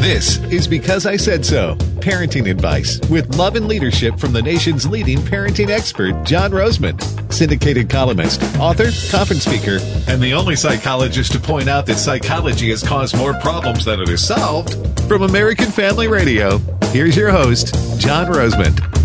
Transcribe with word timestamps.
This 0.00 0.38
is 0.52 0.68
Because 0.68 1.04
I 1.04 1.16
Said 1.16 1.44
So 1.44 1.76
parenting 2.06 2.48
advice 2.48 3.00
with 3.10 3.36
love 3.36 3.56
and 3.56 3.66
leadership 3.66 4.20
from 4.20 4.32
the 4.32 4.40
nation's 4.40 4.86
leading 4.86 5.18
parenting 5.18 5.68
expert, 5.68 6.22
John 6.24 6.52
Rosemond, 6.52 7.02
syndicated 7.32 7.90
columnist, 7.90 8.40
author, 8.60 8.90
conference 9.10 9.44
speaker, 9.44 9.78
and 10.06 10.22
the 10.22 10.32
only 10.32 10.54
psychologist 10.54 11.32
to 11.32 11.40
point 11.40 11.68
out 11.68 11.84
that 11.86 11.96
psychology 11.96 12.70
has 12.70 12.84
caused 12.84 13.16
more 13.16 13.34
problems 13.40 13.84
than 13.84 13.98
it 14.00 14.08
has 14.08 14.24
solved. 14.24 14.76
From 15.08 15.22
American 15.22 15.72
Family 15.72 16.06
Radio, 16.06 16.58
here's 16.92 17.16
your 17.16 17.30
host, 17.30 17.74
John 17.98 18.26
Rosemond. 18.26 18.95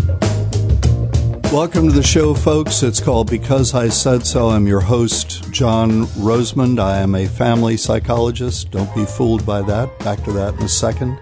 Welcome 1.52 1.88
to 1.88 1.94
the 1.94 2.02
show, 2.02 2.32
folks. 2.32 2.82
It's 2.82 2.98
called 2.98 3.28
Because 3.28 3.74
I 3.74 3.90
Said 3.90 4.24
So. 4.24 4.48
I'm 4.48 4.66
your 4.66 4.80
host, 4.80 5.52
John 5.52 6.06
Rosemond. 6.16 6.80
I 6.80 7.00
am 7.00 7.14
a 7.14 7.26
family 7.26 7.76
psychologist. 7.76 8.70
Don't 8.70 8.92
be 8.94 9.04
fooled 9.04 9.44
by 9.44 9.60
that. 9.60 9.98
Back 9.98 10.24
to 10.24 10.32
that 10.32 10.54
in 10.54 10.62
a 10.62 10.68
second. 10.68 11.18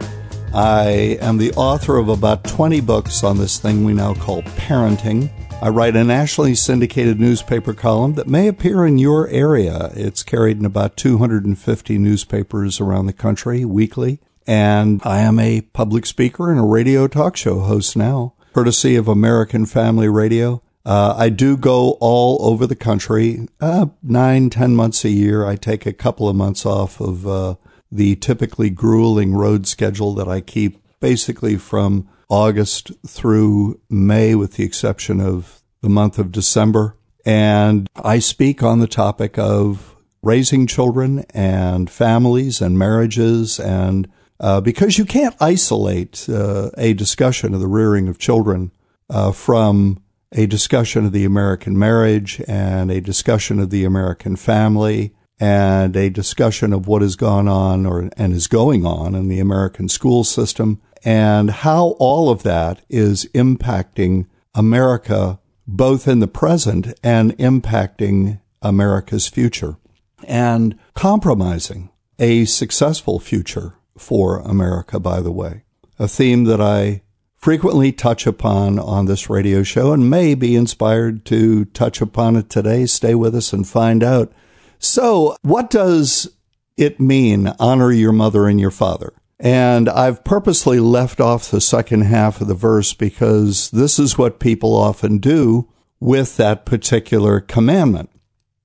I 0.54 1.18
am 1.20 1.36
the 1.36 1.50
author 1.54 1.96
of 1.96 2.08
about 2.08 2.44
20 2.44 2.80
books 2.80 3.24
on 3.24 3.38
this 3.38 3.58
thing 3.58 3.84
we 3.84 3.92
now 3.92 4.14
call 4.14 4.42
parenting. 4.42 5.32
I 5.60 5.68
write 5.70 5.96
a 5.96 6.04
nationally 6.04 6.54
syndicated 6.54 7.18
newspaper 7.18 7.74
column 7.74 8.14
that 8.14 8.28
may 8.28 8.46
appear 8.46 8.86
in 8.86 8.98
your 8.98 9.26
area. 9.30 9.90
It's 9.94 10.22
carried 10.22 10.58
in 10.58 10.64
about 10.64 10.96
250 10.96 11.98
newspapers 11.98 12.80
around 12.80 13.06
the 13.06 13.12
country 13.12 13.64
weekly. 13.64 14.20
And 14.46 15.02
I 15.04 15.22
am 15.22 15.40
a 15.40 15.62
public 15.62 16.06
speaker 16.06 16.52
and 16.52 16.60
a 16.60 16.64
radio 16.64 17.08
talk 17.08 17.36
show 17.36 17.58
host 17.58 17.96
now 17.96 18.34
courtesy 18.52 18.96
of 18.96 19.08
American 19.08 19.66
Family 19.66 20.08
Radio. 20.08 20.62
Uh, 20.84 21.14
I 21.16 21.28
do 21.28 21.56
go 21.56 21.92
all 22.00 22.38
over 22.44 22.66
the 22.66 22.74
country, 22.76 23.46
uh, 23.60 23.86
nine, 24.02 24.50
ten 24.50 24.74
months 24.74 25.04
a 25.04 25.10
year. 25.10 25.46
I 25.46 25.56
take 25.56 25.86
a 25.86 25.92
couple 25.92 26.28
of 26.28 26.36
months 26.36 26.64
off 26.64 27.00
of 27.00 27.26
uh, 27.26 27.54
the 27.92 28.16
typically 28.16 28.70
grueling 28.70 29.34
road 29.34 29.66
schedule 29.66 30.14
that 30.14 30.28
I 30.28 30.40
keep 30.40 30.82
basically 31.00 31.56
from 31.56 32.08
August 32.28 32.92
through 33.06 33.80
May, 33.90 34.34
with 34.34 34.54
the 34.54 34.64
exception 34.64 35.20
of 35.20 35.62
the 35.80 35.88
month 35.88 36.18
of 36.18 36.32
December. 36.32 36.96
And 37.26 37.88
I 37.96 38.18
speak 38.18 38.62
on 38.62 38.78
the 38.78 38.86
topic 38.86 39.38
of 39.38 39.96
raising 40.22 40.66
children 40.66 41.24
and 41.34 41.90
families 41.90 42.60
and 42.60 42.78
marriages 42.78 43.58
and 43.58 44.08
uh, 44.40 44.60
because 44.60 44.96
you 44.98 45.04
can't 45.04 45.36
isolate 45.40 46.26
uh, 46.28 46.70
a 46.78 46.94
discussion 46.94 47.54
of 47.54 47.60
the 47.60 47.68
rearing 47.68 48.08
of 48.08 48.18
children 48.18 48.72
uh, 49.10 49.30
from 49.32 50.02
a 50.32 50.46
discussion 50.46 51.04
of 51.04 51.12
the 51.12 51.24
American 51.24 51.78
marriage 51.78 52.40
and 52.48 52.90
a 52.90 53.00
discussion 53.00 53.58
of 53.60 53.70
the 53.70 53.84
American 53.84 54.36
family 54.36 55.14
and 55.38 55.96
a 55.96 56.08
discussion 56.08 56.72
of 56.72 56.86
what 56.86 57.02
has 57.02 57.16
gone 57.16 57.48
on 57.48 57.84
or 57.84 58.08
and 58.16 58.32
is 58.32 58.46
going 58.46 58.86
on 58.86 59.14
in 59.14 59.28
the 59.28 59.40
American 59.40 59.88
school 59.88 60.24
system 60.24 60.80
and 61.04 61.50
how 61.50 61.96
all 61.98 62.30
of 62.30 62.42
that 62.42 62.82
is 62.88 63.26
impacting 63.34 64.26
America 64.54 65.38
both 65.66 66.08
in 66.08 66.20
the 66.20 66.28
present 66.28 66.98
and 67.02 67.36
impacting 67.38 68.40
America's 68.62 69.28
future 69.28 69.76
and 70.24 70.78
compromising 70.94 71.90
a 72.18 72.44
successful 72.44 73.18
future 73.18 73.74
for 74.00 74.40
America, 74.40 74.98
by 74.98 75.20
the 75.20 75.30
way. 75.30 75.64
A 75.98 76.08
theme 76.08 76.44
that 76.44 76.60
I 76.60 77.02
frequently 77.36 77.92
touch 77.92 78.26
upon 78.26 78.78
on 78.78 79.06
this 79.06 79.30
radio 79.30 79.62
show 79.62 79.92
and 79.92 80.10
may 80.10 80.34
be 80.34 80.56
inspired 80.56 81.24
to 81.26 81.64
touch 81.66 82.00
upon 82.00 82.36
it 82.36 82.50
today. 82.50 82.86
Stay 82.86 83.14
with 83.14 83.34
us 83.34 83.52
and 83.52 83.66
find 83.66 84.02
out. 84.02 84.32
So, 84.78 85.36
what 85.42 85.70
does 85.70 86.34
it 86.76 86.98
mean, 86.98 87.52
honor 87.58 87.92
your 87.92 88.12
mother 88.12 88.46
and 88.46 88.58
your 88.58 88.70
father? 88.70 89.12
And 89.38 89.88
I've 89.88 90.22
purposely 90.22 90.80
left 90.80 91.18
off 91.18 91.50
the 91.50 91.62
second 91.62 92.02
half 92.02 92.40
of 92.40 92.48
the 92.48 92.54
verse 92.54 92.92
because 92.92 93.70
this 93.70 93.98
is 93.98 94.18
what 94.18 94.38
people 94.38 94.74
often 94.74 95.18
do 95.18 95.68
with 95.98 96.36
that 96.36 96.66
particular 96.66 97.40
commandment, 97.40 98.10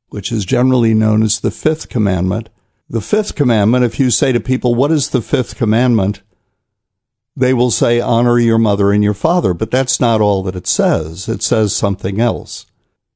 which 0.10 0.32
is 0.34 0.46
generally 0.46 0.94
known 0.94 1.24
as 1.24 1.40
the 1.40 1.52
fifth 1.52 1.88
commandment. 1.88 2.50
The 2.88 3.02
fifth 3.02 3.36
commandment, 3.36 3.84
if 3.84 4.00
you 4.00 4.12
say 4.12 4.32
to 4.32 4.40
people, 4.40 4.76
what 4.76 4.92
is 4.92 5.10
the 5.10 5.22
fifth 5.22 5.56
commandment? 5.56 6.22
They 7.36 7.54
will 7.54 7.72
say, 7.72 8.00
honor 8.00 8.40
your 8.40 8.60
mother 8.60 8.92
and 8.92 9.04
your 9.04 9.16
father, 9.16 9.54
but 9.54 9.72
that's 9.72 10.00
not 10.00 10.22
all 10.22 10.44
that 10.44 10.56
it 10.56 10.68
says. 10.68 11.28
It 11.28 11.42
says 11.42 11.76
something 11.76 12.22
else. 12.22 12.68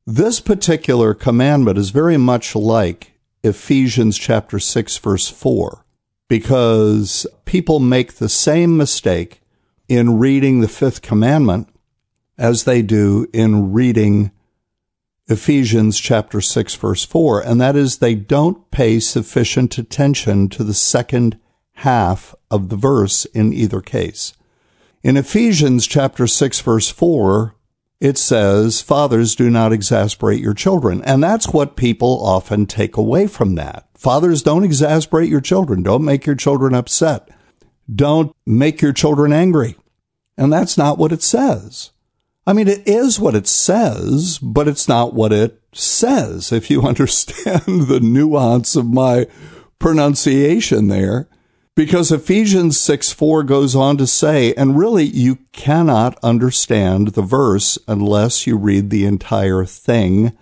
This 0.07 0.39
particular 0.39 1.13
commandment 1.13 1.77
is 1.77 1.91
very 1.91 2.17
much 2.17 2.55
like 2.55 3.13
Ephesians 3.43 4.17
chapter 4.17 4.59
6 4.59 4.97
verse 4.97 5.29
4 5.29 5.85
because 6.27 7.27
people 7.45 7.79
make 7.79 8.13
the 8.13 8.27
same 8.27 8.75
mistake 8.75 9.41
in 9.87 10.19
reading 10.19 10.59
the 10.61 10.67
fifth 10.67 11.01
commandment 11.01 11.69
as 12.37 12.63
they 12.63 12.81
do 12.81 13.27
in 13.33 13.71
reading 13.71 14.31
Ephesians 15.29 15.99
chapter 15.99 16.41
6 16.41 16.73
verse 16.75 17.05
4, 17.05 17.41
and 17.41 17.61
that 17.61 17.75
is 17.75 17.97
they 17.97 18.15
don't 18.15 18.69
pay 18.71 18.99
sufficient 18.99 19.77
attention 19.77 20.49
to 20.49 20.63
the 20.63 20.73
second 20.73 21.39
half 21.73 22.33
of 22.49 22.69
the 22.69 22.75
verse 22.75 23.25
in 23.25 23.53
either 23.53 23.79
case. 23.79 24.33
In 25.03 25.15
Ephesians 25.15 25.85
chapter 25.85 26.25
6 26.25 26.61
verse 26.61 26.89
4, 26.89 27.55
it 27.99 28.17
says, 28.17 28.81
Fathers, 28.81 29.35
do 29.35 29.51
not 29.51 29.71
exasperate 29.71 30.41
your 30.41 30.55
children. 30.55 31.03
And 31.03 31.21
that's 31.21 31.49
what 31.49 31.75
people 31.75 32.25
often 32.25 32.65
take 32.65 32.97
away 32.97 33.27
from 33.27 33.53
that. 33.55 33.87
Fathers, 33.93 34.41
don't 34.41 34.63
exasperate 34.63 35.29
your 35.29 35.41
children. 35.41 35.83
Don't 35.83 36.05
make 36.05 36.25
your 36.25 36.35
children 36.35 36.73
upset. 36.73 37.29
Don't 37.93 38.35
make 38.47 38.81
your 38.81 38.93
children 38.93 39.31
angry. 39.31 39.75
And 40.37 40.51
that's 40.51 40.77
not 40.77 40.97
what 40.97 41.11
it 41.11 41.21
says. 41.21 41.91
I 42.49 42.53
mean, 42.53 42.67
it 42.67 42.87
is 42.87 43.19
what 43.19 43.35
it 43.35 43.45
says, 43.45 44.39
but 44.39 44.67
it's 44.67 44.87
not 44.87 45.13
what 45.13 45.31
it 45.31 45.61
says. 45.71 46.51
If 46.51 46.71
you 46.71 46.81
understand 46.87 47.61
the 47.87 47.99
nuance 48.01 48.75
of 48.75 48.87
my 48.87 49.27
pronunciation 49.77 50.87
there, 50.87 51.29
because 51.75 52.11
Ephesians 52.11 52.79
6 52.79 53.13
4 53.13 53.43
goes 53.43 53.75
on 53.75 53.97
to 53.97 54.07
say, 54.07 54.55
and 54.55 54.79
really 54.79 55.03
you 55.03 55.37
cannot 55.51 56.17
understand 56.23 57.09
the 57.09 57.21
verse 57.21 57.77
unless 57.87 58.47
you 58.47 58.57
read 58.57 58.89
the 58.89 59.05
entire 59.05 59.63
thing. 59.63 60.35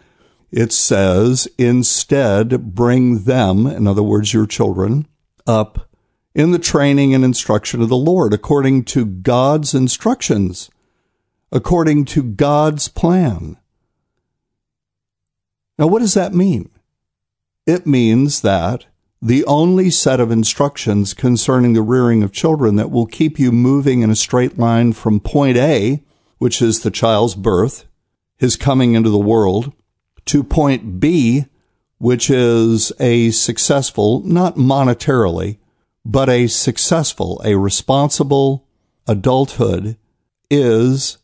It 0.50 0.72
says, 0.72 1.50
instead, 1.58 2.74
bring 2.74 3.26
them, 3.26 3.68
in 3.68 3.86
other 3.86 4.02
words, 4.02 4.34
your 4.34 4.48
children, 4.48 5.10
up 5.46 5.90
in 6.34 6.52
the 6.52 6.58
training 6.58 7.14
and 7.14 7.26
instruction 7.26 7.82
of 7.82 7.90
the 7.90 7.98
Lord 7.98 8.34
according 8.34 8.86
to 8.86 9.06
God's 9.06 9.74
instructions 9.74 10.70
according 11.52 12.06
to 12.06 12.24
God's 12.24 12.88
plan. 12.88 13.58
Now, 15.78 15.88
what 15.88 16.00
does 16.00 16.14
that 16.16 16.34
mean? 16.34 16.70
It 17.66 17.86
means 17.86 18.42
that 18.42 18.86
the 19.22 19.44
only 19.46 19.90
set 19.90 20.20
of 20.20 20.32
instructions 20.32 21.14
concerning 21.14 21.74
the 21.74 21.82
rearing 21.82 22.22
of 22.24 22.32
children 22.32 22.76
that 22.76 22.92
will 22.92 23.06
keep 23.06 23.40
you 23.40 23.52
moving 23.52 24.02
in 24.02 24.10
a 24.10 24.16
straight 24.16 24.58
line 24.58 24.94
from 24.94 25.20
point 25.20 25.58
A, 25.58 26.04
which 26.38 26.62
is 26.62 26.82
the 26.82 26.92
child's 26.92 27.36
birth, 27.36 27.86
his 28.38 28.56
coming 28.56 28.94
into 28.94 29.10
the 29.10 29.18
world, 29.18 29.74
to 30.26 30.44
point 30.44 31.00
B, 31.00 31.46
which 31.98 32.30
is 32.30 32.92
a 33.00 33.32
successful, 33.32 34.22
not 34.22 34.56
monetarily, 34.56 35.58
but 36.06 36.30
a 36.30 36.48
successful, 36.48 37.42
a 37.44 37.56
responsible 37.56 38.68
adulthood, 39.08 39.98
is 40.50 41.18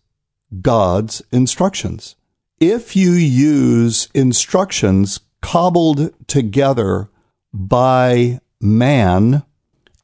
God's 0.62 1.22
instructions. 1.32 2.16
If 2.60 2.96
you 2.96 3.12
use 3.12 4.08
instructions 4.14 5.20
cobbled 5.42 6.14
together 6.28 7.10
by 7.54 8.40
man, 8.62 9.44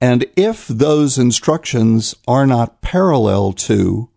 and 0.02 0.26
if 0.36 0.68
those 0.68 1.18
instructions 1.18 2.16
are 2.28 2.46
not 2.46 2.82
parallel 2.82 3.54
to 3.54 4.10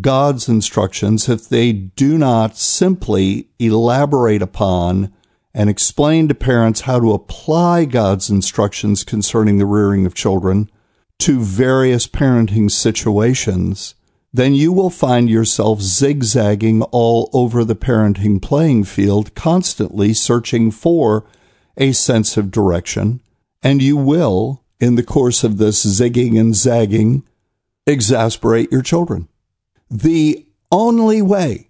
God's 0.00 0.48
instructions, 0.48 1.28
if 1.28 1.48
they 1.48 1.72
do 1.72 2.16
not 2.16 2.56
simply 2.56 3.48
elaborate 3.58 4.42
upon 4.42 5.12
and 5.52 5.68
explain 5.68 6.28
to 6.28 6.34
parents 6.34 6.82
how 6.82 7.00
to 7.00 7.12
apply 7.12 7.84
God's 7.84 8.30
instructions 8.30 9.02
concerning 9.02 9.58
the 9.58 9.66
rearing 9.66 10.06
of 10.06 10.14
children 10.14 10.70
to 11.18 11.40
various 11.40 12.06
parenting 12.06 12.70
situations, 12.70 13.94
then 14.32 14.54
you 14.54 14.72
will 14.72 14.90
find 14.90 15.28
yourself 15.28 15.80
zigzagging 15.80 16.82
all 16.82 17.28
over 17.32 17.64
the 17.64 17.74
parenting 17.74 18.40
playing 18.40 18.84
field, 18.84 19.34
constantly 19.34 20.14
searching 20.14 20.70
for 20.70 21.26
a 21.76 21.92
sense 21.92 22.36
of 22.36 22.50
direction. 22.50 23.20
And 23.62 23.82
you 23.82 23.96
will, 23.96 24.62
in 24.78 24.94
the 24.94 25.02
course 25.02 25.42
of 25.42 25.58
this 25.58 25.84
zigging 25.84 26.38
and 26.38 26.54
zagging, 26.54 27.24
exasperate 27.86 28.70
your 28.70 28.82
children. 28.82 29.28
The 29.90 30.46
only 30.70 31.20
way 31.20 31.68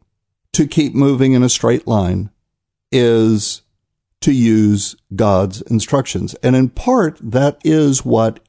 to 0.53 0.67
keep 0.67 0.95
moving 0.95 1.33
in 1.33 1.43
a 1.43 1.49
straight 1.49 1.87
line 1.87 2.31
is 2.93 3.63
to 4.21 4.33
use 4.33 4.97
God's 5.15 5.63
instructions. 5.63 6.35
And 6.43 6.55
in 6.55 6.69
part, 6.69 7.19
that 7.23 7.59
is 7.65 8.05
what 8.05 8.41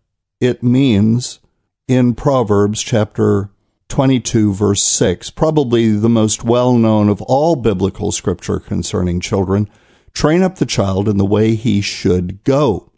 it 0.41 0.61
means 0.61 1.39
in 1.87 2.13
Proverbs 2.13 2.81
chapter 2.81 3.49
22, 3.91 4.53
verse 4.53 4.81
6, 4.81 5.31
probably 5.31 5.91
the 5.91 6.07
most 6.07 6.45
well 6.45 6.77
known 6.77 7.09
of 7.09 7.21
all 7.23 7.57
biblical 7.57 8.13
scripture 8.13 8.57
concerning 8.57 9.19
children. 9.19 9.69
Train 10.13 10.41
up 10.41 10.55
the 10.55 10.65
child 10.65 11.09
in 11.09 11.17
the 11.17 11.25
way 11.25 11.55
he 11.55 11.81
should 11.81 12.41
go, 12.45 12.89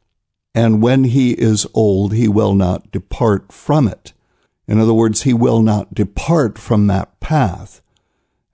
and 0.53 0.83
when 0.83 1.05
he 1.05 1.31
is 1.31 1.65
old, 1.73 2.13
he 2.13 2.27
will 2.27 2.53
not 2.53 2.91
depart 2.91 3.51
from 3.51 3.87
it. 3.87 4.13
In 4.67 4.79
other 4.79 4.93
words, 4.93 5.23
he 5.23 5.33
will 5.33 5.63
not 5.63 5.95
depart 5.95 6.59
from 6.59 6.85
that 6.87 7.19
path. 7.19 7.81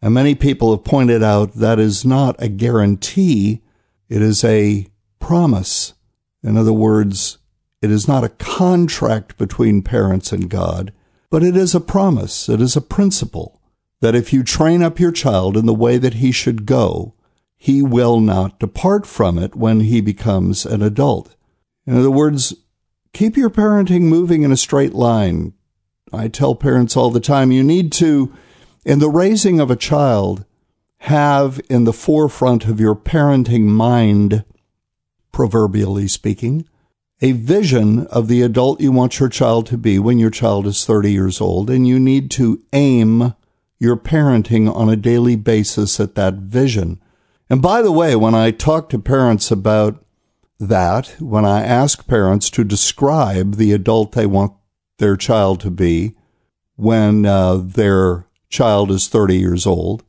And 0.01 0.13
many 0.13 0.33
people 0.33 0.71
have 0.71 0.85
pointed 0.85 1.21
out 1.21 1.55
that 1.55 1.77
is 1.77 2.05
not 2.05 2.41
a 2.41 2.47
guarantee, 2.47 3.61
it 4.07 4.21
is 4.21 4.45
a 4.45 4.87
promise. 5.19 5.93
In 6.41 6.55
other 6.55 6.71
words, 6.71 7.37
it 7.81 7.91
is 7.91 8.07
not 8.07 8.23
a 8.23 8.29
contract 8.29 9.37
between 9.37 9.81
parents 9.81 10.31
and 10.31 10.49
God, 10.49 10.93
but 11.29 11.43
it 11.43 11.55
is 11.55 11.75
a 11.75 11.79
promise, 11.79 12.49
it 12.49 12.61
is 12.61 12.75
a 12.75 12.81
principle 12.81 13.61
that 14.01 14.15
if 14.15 14.31
you 14.31 14.43
train 14.43 14.81
up 14.81 14.99
your 14.99 15.11
child 15.11 15.57
in 15.57 15.65
the 15.65 15.73
way 15.73 15.97
that 15.97 16.15
he 16.15 16.31
should 16.31 16.65
go, 16.65 17.13
he 17.57 17.81
will 17.81 18.19
not 18.19 18.59
depart 18.59 19.05
from 19.05 19.37
it 19.37 19.55
when 19.55 19.81
he 19.81 19.99
becomes 19.99 20.65
an 20.65 20.81
adult. 20.81 21.35
In 21.85 21.97
other 21.97 22.11
words, 22.11 22.53
keep 23.13 23.35
your 23.35 23.49
parenting 23.49 24.03
moving 24.03 24.43
in 24.43 24.51
a 24.51 24.57
straight 24.57 24.93
line. 24.93 25.53
I 26.13 26.29
tell 26.29 26.55
parents 26.55 26.95
all 26.95 27.11
the 27.11 27.19
time, 27.19 27.51
you 27.51 27.63
need 27.63 27.91
to, 27.93 28.33
in 28.85 28.99
the 28.99 29.09
raising 29.09 29.59
of 29.59 29.69
a 29.69 29.75
child, 29.75 30.45
have 31.03 31.59
in 31.69 31.83
the 31.83 31.93
forefront 31.93 32.65
of 32.65 32.79
your 32.79 32.95
parenting 32.95 33.63
mind, 33.63 34.43
proverbially 35.31 36.07
speaking, 36.07 36.67
a 37.21 37.33
vision 37.33 38.07
of 38.07 38.27
the 38.27 38.41
adult 38.41 38.79
you 38.79 38.91
want 38.91 39.19
your 39.19 39.29
child 39.29 39.65
to 39.67 39.77
be 39.77 39.99
when 39.99 40.19
your 40.19 40.29
child 40.29 40.65
is 40.65 40.85
30 40.85 41.11
years 41.11 41.41
old, 41.41 41.69
and 41.69 41.87
you 41.87 41.99
need 41.99 42.31
to 42.31 42.63
aim 42.71 43.33
your 43.77 43.97
parenting 43.97 44.73
on 44.73 44.89
a 44.89 44.95
daily 44.95 45.35
basis 45.35 45.99
at 45.99 46.15
that 46.15 46.35
vision. 46.35 47.01
And 47.49 47.61
by 47.61 47.81
the 47.81 47.91
way, 47.91 48.15
when 48.15 48.35
I 48.35 48.51
talk 48.51 48.89
to 48.89 48.99
parents 48.99 49.51
about 49.51 50.03
that, 50.59 51.15
when 51.19 51.45
I 51.45 51.63
ask 51.63 52.07
parents 52.07 52.49
to 52.51 52.63
describe 52.63 53.55
the 53.55 53.73
adult 53.73 54.11
they 54.11 54.25
want 54.25 54.53
their 54.97 55.15
child 55.15 55.59
to 55.61 55.71
be 55.71 56.13
when 56.75 57.25
uh, 57.25 57.57
their 57.57 58.25
child 58.49 58.91
is 58.91 59.07
30 59.07 59.37
years 59.37 59.65
old, 59.65 60.03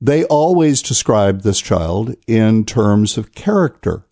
they 0.00 0.24
always 0.24 0.82
describe 0.82 1.42
this 1.42 1.60
child 1.60 2.14
in 2.26 2.64
terms 2.64 3.16
of 3.16 3.34
character 3.34 4.04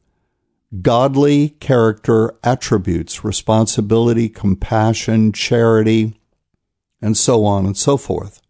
godly 0.80 1.50
character 1.60 2.34
attributes, 2.42 3.24
responsibility, 3.24 4.28
compassion, 4.28 5.32
charity, 5.32 6.18
and 7.00 7.16
so 7.16 7.44
on 7.44 7.66
and 7.66 7.76
so 7.76 7.96
forth. 7.96 8.40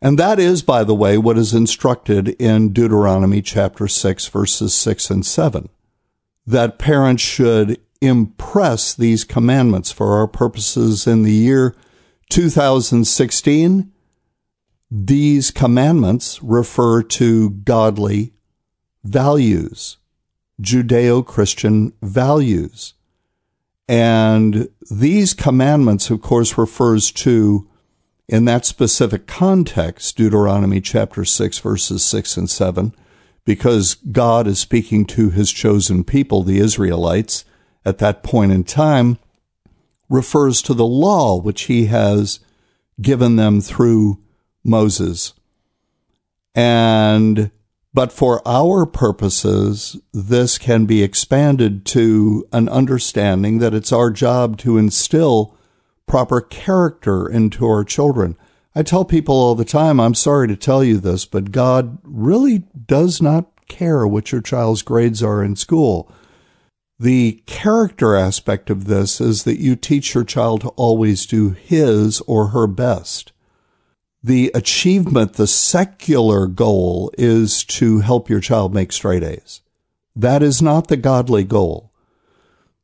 And 0.00 0.18
that 0.18 0.38
is, 0.38 0.62
by 0.62 0.84
the 0.84 0.94
way, 0.94 1.16
what 1.16 1.38
is 1.38 1.54
instructed 1.54 2.28
in 2.40 2.72
Deuteronomy 2.72 3.40
chapter 3.40 3.88
6, 3.88 4.26
verses 4.28 4.74
6 4.74 5.10
and 5.10 5.26
7. 5.26 5.68
That 6.46 6.78
parents 6.78 7.22
should 7.22 7.80
impress 8.02 8.92
these 8.92 9.24
commandments 9.24 9.90
for 9.90 10.18
our 10.18 10.28
purposes 10.28 11.06
in 11.06 11.22
the 11.22 11.32
year 11.32 11.74
2016. 12.28 13.90
These 14.90 15.50
commandments 15.50 16.42
refer 16.42 17.02
to 17.02 17.50
godly 17.50 18.34
values 19.02 19.96
Judeo 20.60 21.24
Christian 21.24 21.92
values. 22.02 22.94
And 23.88 24.68
these 24.90 25.34
commandments, 25.34 26.10
of 26.10 26.22
course, 26.22 26.56
refers 26.56 27.10
to, 27.12 27.68
in 28.28 28.44
that 28.46 28.64
specific 28.64 29.26
context, 29.26 30.16
Deuteronomy 30.16 30.80
chapter 30.80 31.24
6, 31.24 31.58
verses 31.58 32.04
6 32.04 32.36
and 32.36 32.50
7, 32.50 32.94
because 33.44 33.96
God 33.96 34.46
is 34.46 34.58
speaking 34.58 35.04
to 35.06 35.30
his 35.30 35.52
chosen 35.52 36.02
people, 36.04 36.42
the 36.42 36.58
Israelites, 36.58 37.44
at 37.84 37.98
that 37.98 38.22
point 38.22 38.52
in 38.52 38.64
time, 38.64 39.18
refers 40.08 40.62
to 40.62 40.72
the 40.72 40.86
law 40.86 41.38
which 41.38 41.62
he 41.62 41.86
has 41.86 42.40
given 43.00 43.36
them 43.36 43.60
through 43.60 44.18
Moses. 44.62 45.34
And 46.54 47.50
but 47.94 48.12
for 48.12 48.46
our 48.46 48.84
purposes, 48.84 49.96
this 50.12 50.58
can 50.58 50.84
be 50.84 51.02
expanded 51.02 51.86
to 51.86 52.44
an 52.52 52.68
understanding 52.68 53.58
that 53.58 53.72
it's 53.72 53.92
our 53.92 54.10
job 54.10 54.58
to 54.58 54.76
instill 54.76 55.56
proper 56.06 56.40
character 56.40 57.28
into 57.28 57.64
our 57.64 57.84
children. 57.84 58.36
I 58.74 58.82
tell 58.82 59.04
people 59.04 59.36
all 59.36 59.54
the 59.54 59.64
time, 59.64 60.00
I'm 60.00 60.14
sorry 60.14 60.48
to 60.48 60.56
tell 60.56 60.82
you 60.82 60.98
this, 60.98 61.24
but 61.24 61.52
God 61.52 61.98
really 62.02 62.64
does 62.86 63.22
not 63.22 63.48
care 63.68 64.04
what 64.04 64.32
your 64.32 64.42
child's 64.42 64.82
grades 64.82 65.22
are 65.22 65.42
in 65.42 65.54
school. 65.54 66.10
The 66.98 67.42
character 67.46 68.16
aspect 68.16 68.70
of 68.70 68.86
this 68.86 69.20
is 69.20 69.44
that 69.44 69.60
you 69.60 69.76
teach 69.76 70.14
your 70.14 70.24
child 70.24 70.62
to 70.62 70.68
always 70.70 71.26
do 71.26 71.50
his 71.50 72.20
or 72.22 72.48
her 72.48 72.66
best 72.66 73.32
the 74.24 74.50
achievement, 74.54 75.34
the 75.34 75.46
secular 75.46 76.46
goal 76.46 77.12
is 77.18 77.62
to 77.62 77.98
help 77.98 78.30
your 78.30 78.40
child 78.40 78.72
make 78.72 78.90
straight 78.90 79.22
A's. 79.22 79.60
That 80.16 80.42
is 80.42 80.62
not 80.62 80.88
the 80.88 80.96
godly 80.96 81.44
goal. 81.44 81.92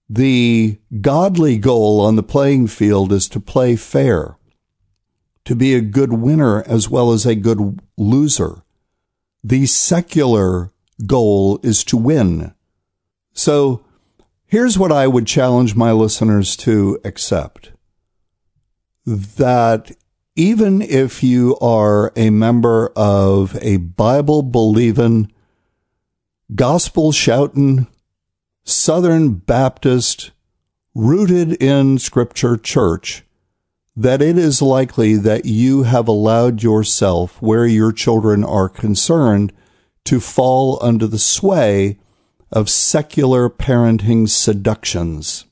The 0.07 0.79
godly 1.01 1.57
goal 1.57 2.03
on 2.03 2.17
the 2.17 2.23
playing 2.23 2.67
field 2.67 3.11
is 3.11 3.27
to 3.31 3.41
play 3.41 3.75
fair, 3.77 4.37
to 5.47 5.57
be 5.57 5.75
a 5.75 5.81
good 5.81 6.13
winner 6.13 6.63
as 6.65 6.91
well 6.91 7.11
as 7.11 7.25
a 7.25 7.35
good 7.35 7.81
loser. 7.97 8.63
The 9.43 9.65
secular 9.65 10.73
goal 11.07 11.59
is 11.63 11.85
to 11.85 11.97
win. 11.97 12.53
So 13.33 13.83
here's 14.47 14.79
what 14.79 14.93
I 14.93 15.07
would 15.07 15.27
challenge 15.27 15.75
my 15.75 15.93
listeners 15.93 16.55
to 16.59 17.01
accept. 17.03 17.71
That 19.07 19.93
even 20.41 20.81
if 20.81 21.23
you 21.23 21.55
are 21.59 22.15
a 22.17 22.31
member 22.31 22.91
of 22.97 23.59
a 23.61 23.77
Bible 23.77 24.41
believing, 24.41 25.31
gospel 26.55 27.13
shouting, 27.13 27.87
Southern 28.65 29.35
Baptist, 29.35 30.31
rooted 30.95 31.63
in 31.63 31.99
Scripture 31.99 32.57
church, 32.57 33.23
that 33.95 34.23
it 34.23 34.39
is 34.39 34.63
likely 34.63 35.15
that 35.15 35.45
you 35.45 35.83
have 35.83 36.09
allowed 36.09 36.63
yourself, 36.63 37.43
where 37.43 37.67
your 37.67 37.93
children 37.93 38.43
are 38.43 38.71
concerned, 38.71 39.53
to 40.05 40.21
fall 40.21 40.79
under 40.81 41.07
the 41.07 41.19
sway 41.19 41.99
of 42.51 42.71
secular 42.71 43.51
parenting 43.51 44.27
seductions. 44.27 45.45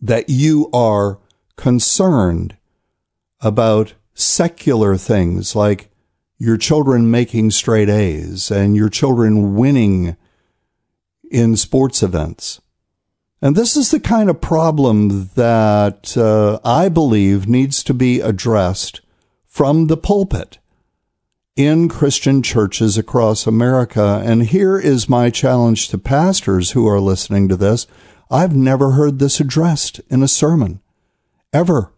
That 0.00 0.30
you 0.30 0.70
are 0.72 1.18
concerned 1.56 2.56
about 3.42 3.94
secular 4.14 4.96
things 4.96 5.56
like 5.56 5.90
your 6.38 6.56
children 6.56 7.10
making 7.10 7.50
straight 7.50 7.88
A's 7.88 8.50
and 8.50 8.74
your 8.76 8.88
children 8.88 9.54
winning 9.54 10.16
in 11.30 11.56
sports 11.56 12.02
events. 12.02 12.60
And 13.40 13.56
this 13.56 13.76
is 13.76 13.90
the 13.90 14.00
kind 14.00 14.30
of 14.30 14.40
problem 14.40 15.30
that 15.34 16.16
uh, 16.16 16.60
I 16.64 16.88
believe 16.88 17.48
needs 17.48 17.82
to 17.84 17.94
be 17.94 18.20
addressed 18.20 19.00
from 19.44 19.88
the 19.88 19.96
pulpit 19.96 20.58
in 21.56 21.88
Christian 21.88 22.42
churches 22.42 22.96
across 22.96 23.46
America. 23.46 24.22
And 24.24 24.44
here 24.44 24.78
is 24.78 25.08
my 25.08 25.28
challenge 25.30 25.88
to 25.88 25.98
pastors 25.98 26.70
who 26.70 26.86
are 26.88 27.00
listening 27.00 27.48
to 27.48 27.56
this. 27.56 27.86
I've 28.30 28.56
never 28.56 28.92
heard 28.92 29.18
this 29.18 29.40
addressed 29.40 30.00
in 30.08 30.22
a 30.22 30.28
sermon, 30.28 30.80
ever. 31.52 31.92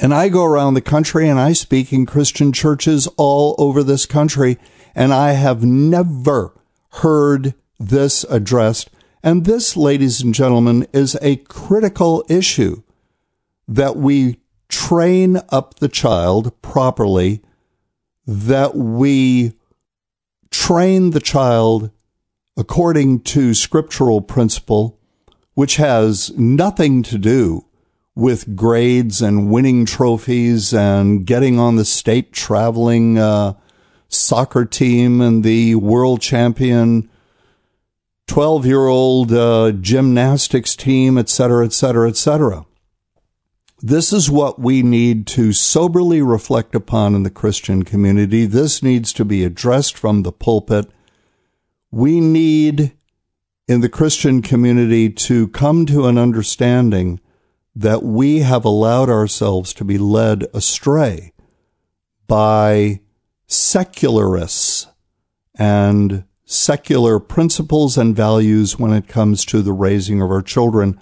And 0.00 0.14
I 0.14 0.28
go 0.28 0.44
around 0.44 0.74
the 0.74 0.80
country 0.80 1.28
and 1.28 1.40
I 1.40 1.52
speak 1.52 1.92
in 1.92 2.06
Christian 2.06 2.52
churches 2.52 3.08
all 3.16 3.56
over 3.58 3.82
this 3.82 4.06
country, 4.06 4.56
and 4.94 5.12
I 5.12 5.32
have 5.32 5.64
never 5.64 6.54
heard 6.90 7.54
this 7.80 8.24
addressed. 8.30 8.90
And 9.24 9.44
this, 9.44 9.76
ladies 9.76 10.20
and 10.20 10.32
gentlemen, 10.32 10.86
is 10.92 11.18
a 11.20 11.36
critical 11.36 12.24
issue 12.28 12.82
that 13.66 13.96
we 13.96 14.38
train 14.68 15.40
up 15.48 15.80
the 15.80 15.88
child 15.88 16.60
properly, 16.62 17.42
that 18.24 18.76
we 18.76 19.54
train 20.50 21.10
the 21.10 21.20
child 21.20 21.90
according 22.56 23.20
to 23.20 23.52
scriptural 23.52 24.20
principle, 24.20 25.00
which 25.54 25.76
has 25.76 26.30
nothing 26.38 27.02
to 27.02 27.18
do 27.18 27.64
with 28.18 28.56
grades 28.56 29.22
and 29.22 29.48
winning 29.48 29.86
trophies 29.86 30.74
and 30.74 31.24
getting 31.24 31.56
on 31.56 31.76
the 31.76 31.84
state 31.84 32.32
traveling 32.32 33.16
uh, 33.16 33.54
soccer 34.08 34.64
team 34.64 35.20
and 35.20 35.44
the 35.44 35.76
world 35.76 36.20
champion 36.20 37.08
12 38.26 38.66
year 38.66 38.88
old 38.88 39.32
uh, 39.32 39.70
gymnastics 39.70 40.74
team, 40.74 41.16
et 41.16 41.28
cetera, 41.28 41.64
et 41.64 41.72
cetera, 41.72 42.08
et 42.08 42.16
cetera. 42.16 42.66
This 43.80 44.12
is 44.12 44.28
what 44.28 44.58
we 44.58 44.82
need 44.82 45.28
to 45.28 45.52
soberly 45.52 46.20
reflect 46.20 46.74
upon 46.74 47.14
in 47.14 47.22
the 47.22 47.30
Christian 47.30 47.84
community. 47.84 48.46
This 48.46 48.82
needs 48.82 49.12
to 49.12 49.24
be 49.24 49.44
addressed 49.44 49.96
from 49.96 50.24
the 50.24 50.32
pulpit. 50.32 50.90
We 51.92 52.18
need 52.20 52.96
in 53.68 53.80
the 53.80 53.88
Christian 53.88 54.42
community 54.42 55.08
to 55.08 55.46
come 55.48 55.86
to 55.86 56.08
an 56.08 56.18
understanding 56.18 57.20
that 57.78 58.02
we 58.02 58.40
have 58.40 58.64
allowed 58.64 59.08
ourselves 59.08 59.72
to 59.72 59.84
be 59.84 59.96
led 59.96 60.44
astray 60.52 61.32
by 62.26 63.00
secularists 63.46 64.88
and 65.56 66.24
secular 66.44 67.20
principles 67.20 67.96
and 67.96 68.16
values 68.16 68.80
when 68.80 68.92
it 68.92 69.06
comes 69.06 69.44
to 69.44 69.62
the 69.62 69.72
raising 69.72 70.20
of 70.20 70.28
our 70.28 70.42
children. 70.42 71.00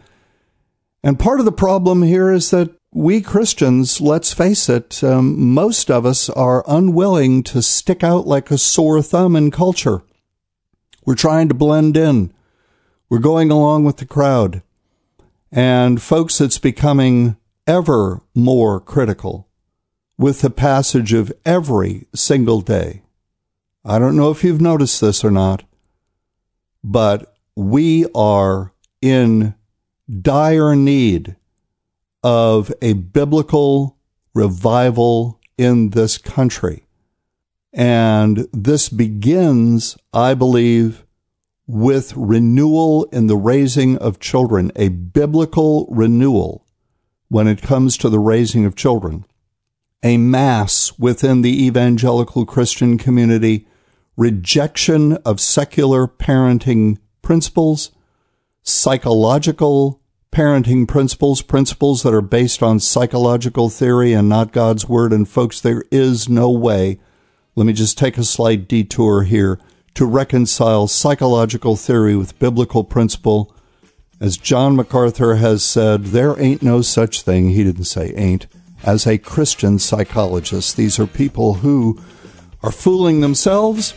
And 1.03 1.19
part 1.19 1.41
of 1.41 1.47
the 1.47 1.53
problem 1.53 2.03
here 2.03 2.31
is 2.31 2.51
that 2.51 2.71
we 2.93 3.23
Christians, 3.23 4.03
let's 4.03 4.35
face 4.35 4.69
it, 4.69 5.03
um, 5.03 5.55
most 5.55 5.91
of 5.91 6.05
us 6.05 6.29
are 6.29 6.63
unwilling 6.69 7.43
to 7.45 7.63
stick 7.63 8.05
out 8.05 8.27
like 8.27 8.51
a 8.51 8.59
sore 8.59 9.01
thumb 9.01 9.35
in 9.35 9.51
culture. 9.51 10.03
We're 11.07 11.15
trying 11.15 11.49
to 11.49 11.55
blend 11.55 11.97
in. 11.97 12.35
We're 13.09 13.19
going 13.19 13.51
along 13.51 13.85
with 13.85 13.97
the 13.97 14.07
crowd. 14.07 14.63
And 15.53 16.03
folks, 16.03 16.41
it's 16.41 16.59
becoming 16.59 17.37
ever 17.67 18.23
more 18.35 18.81
critical 18.81 19.49
with 20.19 20.41
the 20.41 20.51
passage 20.51 21.13
of 21.13 21.33
every 21.45 22.07
single 22.15 22.61
day. 22.61 23.03
I 23.85 23.99
don't 23.99 24.17
know 24.17 24.31
if 24.31 24.43
you've 24.43 24.61
noticed 24.61 25.01
this 25.01 25.25
or 25.25 25.31
not, 25.31 25.63
but 26.83 27.37
we 27.55 28.07
are 28.15 28.73
in 29.01 29.55
dire 30.09 30.75
need 30.75 31.37
of 32.23 32.73
a 32.83 32.95
biblical 32.95 33.97
revival 34.35 35.41
in 35.57 35.91
this 35.91 36.19
country. 36.19 36.87
And 37.73 38.49
this 38.53 38.89
begins, 38.89 39.97
I 40.13 40.35
believe, 40.35 41.06
with 41.67 42.13
renewal 42.17 43.05
in 43.13 43.27
the 43.27 43.37
raising 43.37 43.97
of 43.99 44.21
children, 44.21 44.71
a 44.77 44.89
biblical 44.89 45.87
renewal 45.91 46.65
when 47.29 47.49
it 47.49 47.63
comes 47.63 47.97
to 47.97 48.09
the 48.09 48.21
raising 48.21 48.65
of 48.65 48.77
children, 48.77 49.25
a 50.03 50.17
mass 50.17 50.97
within 50.99 51.43
the 51.43 51.67
evangelical 51.67 52.47
Christian 52.47 52.99
community, 52.99 53.67
rejection 54.17 55.15
of 55.25 55.41
secular 55.41 56.07
parenting 56.07 56.99
principles, 57.21 57.91
psychological 58.63 60.01
parenting 60.31 60.87
principles, 60.87 61.43
principles 61.43 62.03
that 62.03 62.15
are 62.15 62.21
based 62.21 62.63
on 62.63 62.79
psychological 62.79 63.69
theory 63.69 64.13
and 64.13 64.29
not 64.29 64.53
God's 64.53 64.89
word. 64.89 65.13
And 65.13 65.29
folks, 65.29 65.61
there 65.61 65.83
is 65.91 66.29
no 66.29 66.51
way. 66.51 67.01
Let 67.57 67.67
me 67.67 67.73
just 67.73 67.99
take 67.99 68.19
a 68.19 68.25
slight 68.25 68.69
detour 68.69 69.23
here 69.25 69.59
to 69.97 70.05
reconcile 70.05 70.87
psychological 70.87 71.75
theory 71.75 72.15
with 72.15 72.39
biblical 72.39 72.85
principle. 72.85 73.55
As 74.21 74.37
John 74.37 74.77
MacArthur 74.77 75.37
has 75.37 75.63
said, 75.63 76.07
there 76.07 76.39
ain't 76.39 76.63
no 76.63 76.83
such 76.83 77.23
thing, 77.23 77.51
he 77.51 77.65
didn't 77.65 77.85
say 77.85 78.13
ain't, 78.15 78.47
as 78.85 79.07
a 79.07 79.17
Christian 79.17 79.79
psychologist. 79.79 80.77
These 80.77 80.99
are 80.99 81.07
people 81.07 81.55
who 81.55 81.99
are 82.63 82.71
fooling 82.71 83.23
themselves 83.23 83.95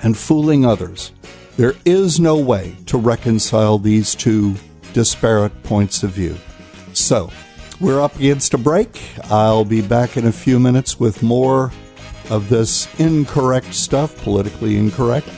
and 0.00 0.16
fooling 0.16 0.64
others. 0.64 1.10
There 1.56 1.74
is 1.84 2.20
no 2.20 2.38
way 2.38 2.76
to 2.86 2.96
reconcile 2.96 3.78
these 3.78 4.14
two 4.14 4.54
disparate 4.92 5.62
points 5.64 6.04
of 6.04 6.10
view. 6.10 6.36
So, 6.92 7.30
we're 7.80 8.00
up 8.00 8.14
against 8.14 8.54
a 8.54 8.58
break. 8.58 9.02
I'll 9.24 9.64
be 9.64 9.82
back 9.82 10.16
in 10.16 10.24
a 10.24 10.32
few 10.32 10.60
minutes 10.60 11.00
with 11.00 11.22
more 11.22 11.72
of 12.30 12.48
this 12.48 12.88
incorrect 12.98 13.74
stuff, 13.74 14.16
politically 14.22 14.76
incorrect. 14.76 15.28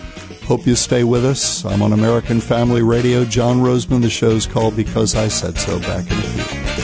Hope 0.45 0.67
you 0.67 0.75
stay 0.75 1.05
with 1.05 1.25
us. 1.25 1.65
I'm 1.65 1.83
on 1.83 1.93
American 1.93 2.41
Family 2.41 2.83
Radio. 2.83 3.25
John 3.25 3.59
Rosemond. 3.59 4.03
The 4.03 4.11
show's 4.11 4.47
called 4.47 4.77
Because 4.77 5.15
I 5.15 5.29
Said 5.29 5.59
So. 5.59 5.79
Back 5.81 6.11
in 6.11 6.19
a 6.19 6.23
few. 6.23 6.78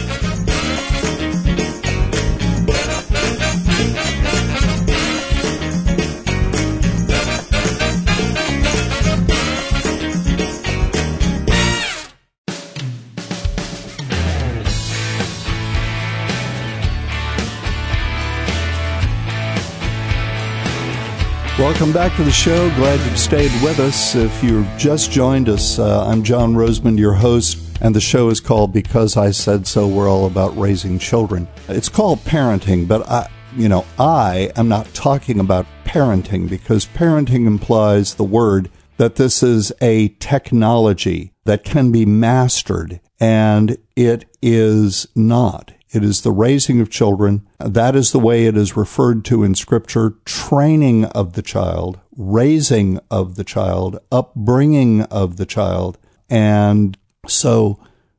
Welcome 21.57 21.93
back 21.93 22.17
to 22.17 22.25
the 22.25 22.33
show. 22.33 22.69
Glad 22.75 22.99
you've 23.09 23.17
stayed 23.17 23.53
with 23.63 23.79
us. 23.79 24.17
If 24.17 24.43
you've 24.43 24.67
just 24.77 25.13
joined 25.13 25.49
us, 25.49 25.79
uh, 25.79 26.05
I'm 26.05 26.25
John 26.25 26.55
Rosemond, 26.55 26.99
your 26.99 27.13
host, 27.13 27.59
and 27.81 27.95
the 27.95 28.01
show 28.01 28.29
is 28.29 28.41
called 28.41 28.73
Because 28.73 29.17
I 29.17 29.31
Said 29.31 29.65
So. 29.65 29.87
We're 29.87 30.11
all 30.11 30.27
about 30.27 30.59
raising 30.59 30.99
children. 30.99 31.47
It's 31.69 31.89
called 31.89 32.19
parenting, 32.25 32.89
but 32.89 33.09
I, 33.09 33.31
you 33.55 33.69
know, 33.69 33.87
I 34.01 34.51
am 34.57 34.67
not 34.67 34.93
talking 34.95 35.39
about 35.39 35.65
parenting 35.85 36.51
because 36.51 36.87
parenting 36.87 37.47
implies 37.47 38.17
the 38.17 38.25
word 38.25 38.69
that 38.97 39.15
this 39.15 39.41
is 39.41 39.73
a 39.81 40.09
technology 40.19 41.35
that 41.45 41.63
can 41.63 41.93
be 41.93 42.05
mastered, 42.05 42.99
and 43.21 43.79
it 43.95 44.25
is 44.43 45.07
not. 45.15 45.73
It 45.95 46.03
is 46.03 46.23
the 46.23 46.33
raising 46.33 46.81
of 46.81 46.91
children. 46.91 47.47
That 47.59 47.95
is 47.95 48.11
the 48.11 48.19
way 48.19 48.47
it 48.47 48.57
is 48.57 48.77
referred 48.77 49.25
to 49.27 49.45
in 49.45 49.55
scripture. 49.55 50.15
Training 50.25 51.05
of 51.07 51.35
the 51.35 51.43
child, 51.43 52.01
raising 52.17 52.99
of 53.13 53.37
the 53.37 53.45
child, 53.45 54.01
upbringing 54.11 55.03
of 55.03 55.37
the 55.37 55.47
child. 55.47 55.99
And 56.29 56.99
so 57.29 57.79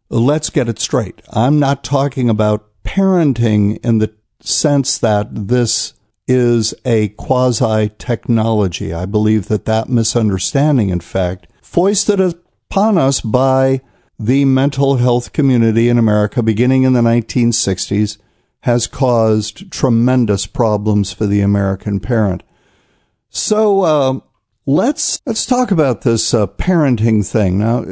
let's 0.09 0.49
get 0.49 0.69
it 0.69 0.79
straight. 0.79 1.21
I'm 1.33 1.59
not 1.59 1.83
talking 1.83 2.29
about 2.29 2.69
parenting 2.85 3.83
in 3.83 3.97
the 3.97 4.13
sense 4.39 4.97
that 4.99 5.47
this 5.47 5.95
is 6.27 6.73
a 6.85 7.09
quasi 7.09 7.91
technology. 7.97 8.93
I 8.93 9.05
believe 9.05 9.47
that 9.49 9.65
that 9.65 9.89
misunderstanding, 9.89 10.89
in 10.89 11.01
fact, 11.01 11.47
foisted 11.61 12.21
upon 12.21 12.97
us 12.97 13.19
by 13.19 13.81
the 14.19 14.45
mental 14.45 14.97
health 14.97 15.33
community 15.33 15.89
in 15.89 15.97
America, 15.97 16.41
beginning 16.41 16.83
in 16.83 16.93
the 16.93 17.01
1960s, 17.01 18.17
has 18.61 18.87
caused 18.87 19.71
tremendous 19.71 20.47
problems 20.47 21.13
for 21.13 21.27
the 21.27 21.41
American 21.41 21.99
parent. 21.99 22.41
So 23.29 23.81
uh, 23.81 24.19
let's 24.65 25.21
let's 25.25 25.45
talk 25.45 25.69
about 25.69 26.01
this 26.01 26.33
uh, 26.33 26.47
parenting 26.47 27.29
thing 27.29 27.59
now. 27.59 27.85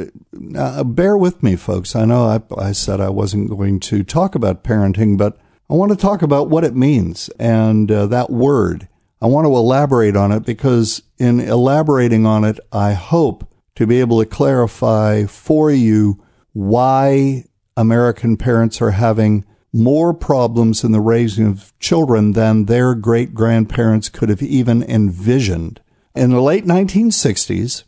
Uh, 0.58 0.82
bear 0.82 1.16
with 1.16 1.42
me, 1.42 1.56
folks. 1.56 1.94
I 1.94 2.04
know 2.04 2.24
I, 2.24 2.40
I 2.60 2.72
said 2.72 3.00
I 3.00 3.10
wasn't 3.10 3.50
going 3.50 3.78
to 3.80 4.02
talk 4.02 4.34
about 4.34 4.64
parenting, 4.64 5.16
but 5.16 5.38
I 5.70 5.74
want 5.74 5.92
to 5.92 5.96
talk 5.96 6.22
about 6.22 6.50
what 6.50 6.64
it 6.64 6.74
means 6.74 7.28
and 7.38 7.90
uh, 7.90 8.06
that 8.06 8.30
word. 8.30 8.88
I 9.22 9.26
want 9.26 9.46
to 9.46 9.54
elaborate 9.54 10.16
on 10.16 10.32
it 10.32 10.44
because 10.44 11.02
in 11.18 11.40
elaborating 11.40 12.26
on 12.26 12.44
it, 12.44 12.58
I 12.72 12.92
hope 12.92 13.53
to 13.76 13.86
be 13.86 14.00
able 14.00 14.20
to 14.20 14.26
clarify 14.26 15.24
for 15.24 15.70
you 15.70 16.22
why 16.52 17.44
American 17.76 18.36
parents 18.36 18.80
are 18.80 18.92
having 18.92 19.44
more 19.72 20.14
problems 20.14 20.84
in 20.84 20.92
the 20.92 21.00
raising 21.00 21.48
of 21.48 21.76
children 21.80 22.32
than 22.32 22.66
their 22.66 22.94
great 22.94 23.34
grandparents 23.34 24.08
could 24.08 24.28
have 24.28 24.42
even 24.42 24.82
envisioned. 24.84 25.80
In 26.14 26.30
the 26.30 26.40
late 26.40 26.64
1960s, 26.64 27.82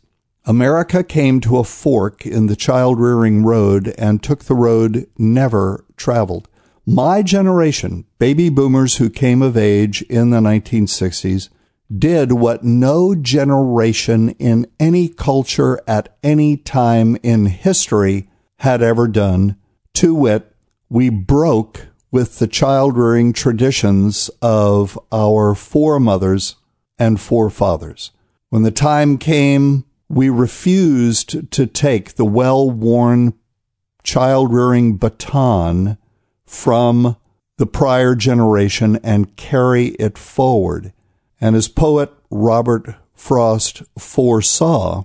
America 0.45 1.03
came 1.03 1.39
to 1.41 1.57
a 1.57 1.63
fork 1.63 2.25
in 2.25 2.47
the 2.47 2.57
child 2.57 2.99
rearing 2.99 3.43
road 3.43 3.93
and 3.97 4.21
took 4.21 4.45
the 4.45 4.55
road 4.55 5.07
never 5.17 5.85
traveled. 5.95 6.49
My 6.85 7.21
generation, 7.21 8.05
baby 8.17 8.49
boomers 8.49 8.97
who 8.97 9.09
came 9.09 9.41
of 9.41 9.57
age 9.57 10.01
in 10.03 10.29
the 10.29 10.39
1960s, 10.39 11.49
did 11.95 12.33
what 12.33 12.63
no 12.63 13.15
generation 13.15 14.29
in 14.31 14.67
any 14.79 15.07
culture 15.07 15.79
at 15.87 16.17
any 16.23 16.57
time 16.57 17.17
in 17.23 17.45
history 17.45 18.29
had 18.59 18.81
ever 18.81 19.07
done. 19.07 19.55
To 19.95 20.13
wit, 20.13 20.53
we 20.89 21.09
broke 21.09 21.87
with 22.11 22.39
the 22.39 22.47
child 22.47 22.97
rearing 22.97 23.33
traditions 23.33 24.29
of 24.41 24.97
our 25.11 25.53
foremothers 25.55 26.55
and 26.97 27.19
forefathers. 27.19 28.11
When 28.49 28.63
the 28.63 28.71
time 28.71 29.17
came, 29.17 29.85
we 30.09 30.29
refused 30.29 31.51
to 31.51 31.65
take 31.67 32.15
the 32.15 32.25
well 32.25 32.69
worn 32.69 33.33
child 34.03 34.53
rearing 34.53 34.95
baton 34.95 35.97
from 36.45 37.17
the 37.57 37.65
prior 37.65 38.15
generation 38.15 38.97
and 39.03 39.35
carry 39.35 39.87
it 39.99 40.17
forward. 40.17 40.93
And 41.39 41.55
as 41.55 41.67
poet 41.67 42.11
Robert 42.29 42.95
Frost 43.13 43.83
foresaw, 43.97 45.03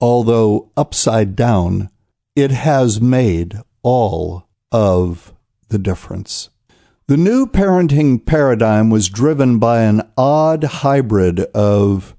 although 0.00 0.70
upside 0.76 1.36
down, 1.36 1.90
it 2.36 2.50
has 2.50 3.00
made 3.00 3.58
all 3.82 4.48
of 4.72 5.32
the 5.68 5.78
difference. 5.78 6.50
The 7.06 7.16
new 7.16 7.46
parenting 7.46 8.24
paradigm 8.24 8.88
was 8.88 9.08
driven 9.08 9.58
by 9.58 9.82
an 9.82 10.02
odd 10.16 10.62
hybrid 10.62 11.40
of 11.54 12.14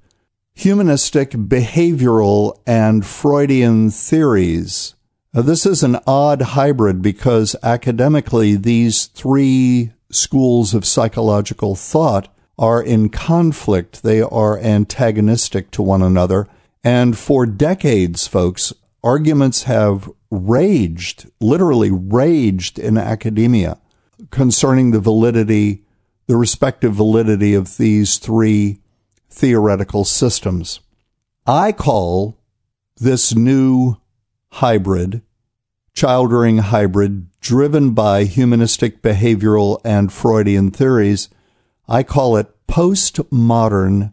humanistic, 0.54 1.30
behavioral, 1.30 2.58
and 2.66 3.04
Freudian 3.06 3.90
theories. 3.90 4.94
Now, 5.32 5.40
this 5.40 5.64
is 5.64 5.82
an 5.82 5.98
odd 6.06 6.42
hybrid 6.42 7.00
because 7.00 7.56
academically, 7.62 8.54
these 8.54 9.06
three 9.06 9.92
schools 10.10 10.74
of 10.74 10.84
psychological 10.84 11.74
thought 11.74 12.28
are 12.62 12.80
in 12.80 13.08
conflict. 13.08 14.04
They 14.04 14.22
are 14.22 14.56
antagonistic 14.56 15.72
to 15.72 15.82
one 15.82 16.00
another. 16.00 16.48
And 16.84 17.18
for 17.18 17.44
decades, 17.44 18.28
folks, 18.28 18.72
arguments 19.02 19.64
have 19.64 20.08
raged, 20.30 21.28
literally 21.40 21.90
raged 21.90 22.78
in 22.78 22.96
academia 22.96 23.78
concerning 24.30 24.92
the 24.92 25.00
validity, 25.00 25.82
the 26.28 26.36
respective 26.36 26.94
validity 26.94 27.52
of 27.52 27.78
these 27.78 28.18
three 28.18 28.78
theoretical 29.28 30.04
systems. 30.04 30.78
I 31.44 31.72
call 31.72 32.38
this 32.96 33.34
new 33.34 33.96
hybrid, 34.52 35.22
child 35.94 36.30
rearing 36.30 36.58
hybrid, 36.58 37.26
driven 37.40 37.90
by 37.90 38.22
humanistic 38.22 39.02
behavioral 39.02 39.80
and 39.84 40.12
Freudian 40.12 40.70
theories, 40.70 41.28
I 41.88 42.02
call 42.02 42.36
it 42.36 42.52
postmodern 42.68 44.12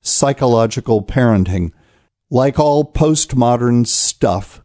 psychological 0.00 1.02
parenting. 1.02 1.72
Like 2.30 2.58
all 2.58 2.90
postmodern 2.90 3.86
stuff, 3.86 4.62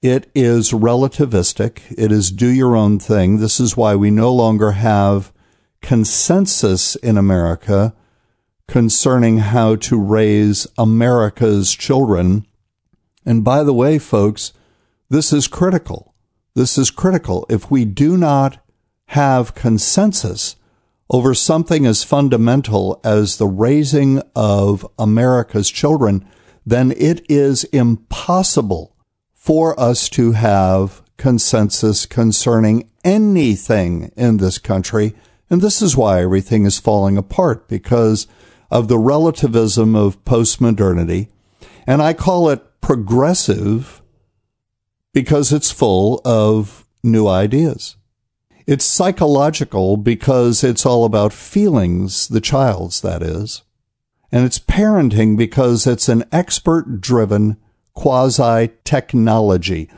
it 0.00 0.30
is 0.34 0.70
relativistic. 0.70 1.80
It 1.96 2.12
is 2.12 2.30
do 2.30 2.48
your 2.48 2.76
own 2.76 2.98
thing. 2.98 3.38
This 3.38 3.58
is 3.58 3.76
why 3.76 3.96
we 3.96 4.10
no 4.10 4.32
longer 4.32 4.72
have 4.72 5.32
consensus 5.82 6.96
in 6.96 7.18
America 7.18 7.94
concerning 8.68 9.38
how 9.38 9.76
to 9.76 9.98
raise 9.98 10.66
America's 10.76 11.74
children. 11.74 12.46
And 13.24 13.42
by 13.42 13.64
the 13.64 13.72
way, 13.72 13.98
folks, 13.98 14.52
this 15.08 15.32
is 15.32 15.48
critical. 15.48 16.14
This 16.54 16.78
is 16.78 16.90
critical. 16.90 17.46
If 17.48 17.70
we 17.70 17.84
do 17.84 18.16
not 18.16 18.58
have 19.06 19.54
consensus 19.54 20.56
over 21.10 21.34
something 21.34 21.86
as 21.86 22.04
fundamental 22.04 23.00
as 23.02 23.36
the 23.36 23.46
raising 23.46 24.22
of 24.36 24.86
America's 24.98 25.70
children, 25.70 26.26
then 26.66 26.92
it 26.96 27.24
is 27.30 27.64
impossible 27.64 28.94
for 29.34 29.78
us 29.80 30.08
to 30.10 30.32
have 30.32 31.02
consensus 31.16 32.06
concerning 32.06 32.90
anything 33.04 34.12
in 34.16 34.36
this 34.36 34.58
country. 34.58 35.14
And 35.48 35.62
this 35.62 35.80
is 35.80 35.96
why 35.96 36.20
everything 36.22 36.66
is 36.66 36.78
falling 36.78 37.16
apart 37.16 37.68
because 37.68 38.26
of 38.70 38.88
the 38.88 38.98
relativism 38.98 39.96
of 39.96 40.22
postmodernity. 40.24 41.28
And 41.86 42.02
I 42.02 42.12
call 42.12 42.50
it 42.50 42.80
progressive 42.82 44.02
because 45.14 45.52
it's 45.52 45.70
full 45.70 46.20
of 46.24 46.86
new 47.02 47.26
ideas. 47.26 47.96
It's 48.68 48.84
psychological 48.84 49.96
because 49.96 50.62
it's 50.62 50.84
all 50.84 51.06
about 51.06 51.32
feelings, 51.32 52.28
the 52.28 52.42
child's, 52.42 53.00
that 53.00 53.22
is. 53.22 53.62
And 54.30 54.44
it's 54.44 54.58
parenting 54.58 55.38
because 55.38 55.86
it's 55.86 56.06
an 56.06 56.24
expert 56.30 57.00
driven 57.00 57.56
quasi 57.94 58.68
technology. 58.84 59.88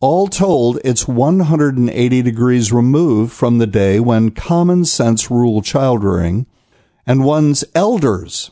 All 0.00 0.28
told, 0.28 0.78
it's 0.82 1.06
180 1.06 2.22
degrees 2.22 2.72
removed 2.72 3.34
from 3.34 3.58
the 3.58 3.66
day 3.66 4.00
when 4.00 4.30
common 4.30 4.86
sense 4.86 5.30
ruled 5.30 5.66
child 5.66 6.02
rearing 6.02 6.46
and 7.06 7.26
one's 7.26 7.66
elders, 7.74 8.50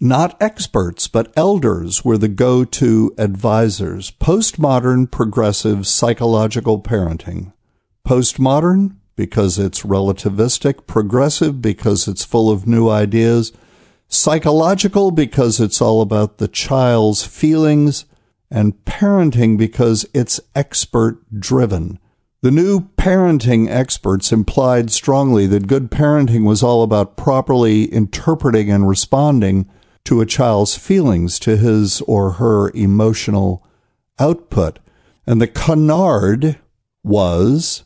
not 0.00 0.36
experts, 0.38 1.08
but 1.08 1.32
elders 1.34 2.04
were 2.04 2.18
the 2.18 2.28
go-to 2.28 3.14
advisors. 3.16 4.10
Postmodern 4.10 5.10
progressive 5.10 5.86
psychological 5.86 6.82
parenting. 6.82 7.54
Postmodern 8.06 8.96
because 9.16 9.58
it's 9.58 9.82
relativistic, 9.82 10.86
progressive 10.86 11.60
because 11.62 12.08
it's 12.08 12.24
full 12.24 12.50
of 12.50 12.66
new 12.66 12.88
ideas, 12.88 13.52
psychological 14.08 15.10
because 15.10 15.60
it's 15.60 15.80
all 15.80 16.00
about 16.00 16.38
the 16.38 16.48
child's 16.48 17.24
feelings, 17.24 18.04
and 18.50 18.84
parenting 18.84 19.56
because 19.56 20.06
it's 20.12 20.40
expert 20.54 21.18
driven. 21.38 21.98
The 22.42 22.50
new 22.50 22.88
parenting 22.96 23.70
experts 23.70 24.32
implied 24.32 24.90
strongly 24.90 25.46
that 25.46 25.68
good 25.68 25.90
parenting 25.90 26.44
was 26.44 26.62
all 26.62 26.82
about 26.82 27.16
properly 27.16 27.84
interpreting 27.84 28.70
and 28.70 28.88
responding 28.88 29.70
to 30.04 30.20
a 30.20 30.26
child's 30.26 30.76
feelings, 30.76 31.38
to 31.38 31.56
his 31.56 32.00
or 32.02 32.32
her 32.32 32.70
emotional 32.74 33.64
output. 34.18 34.80
And 35.24 35.40
the 35.40 35.46
canard 35.46 36.58
was 37.04 37.84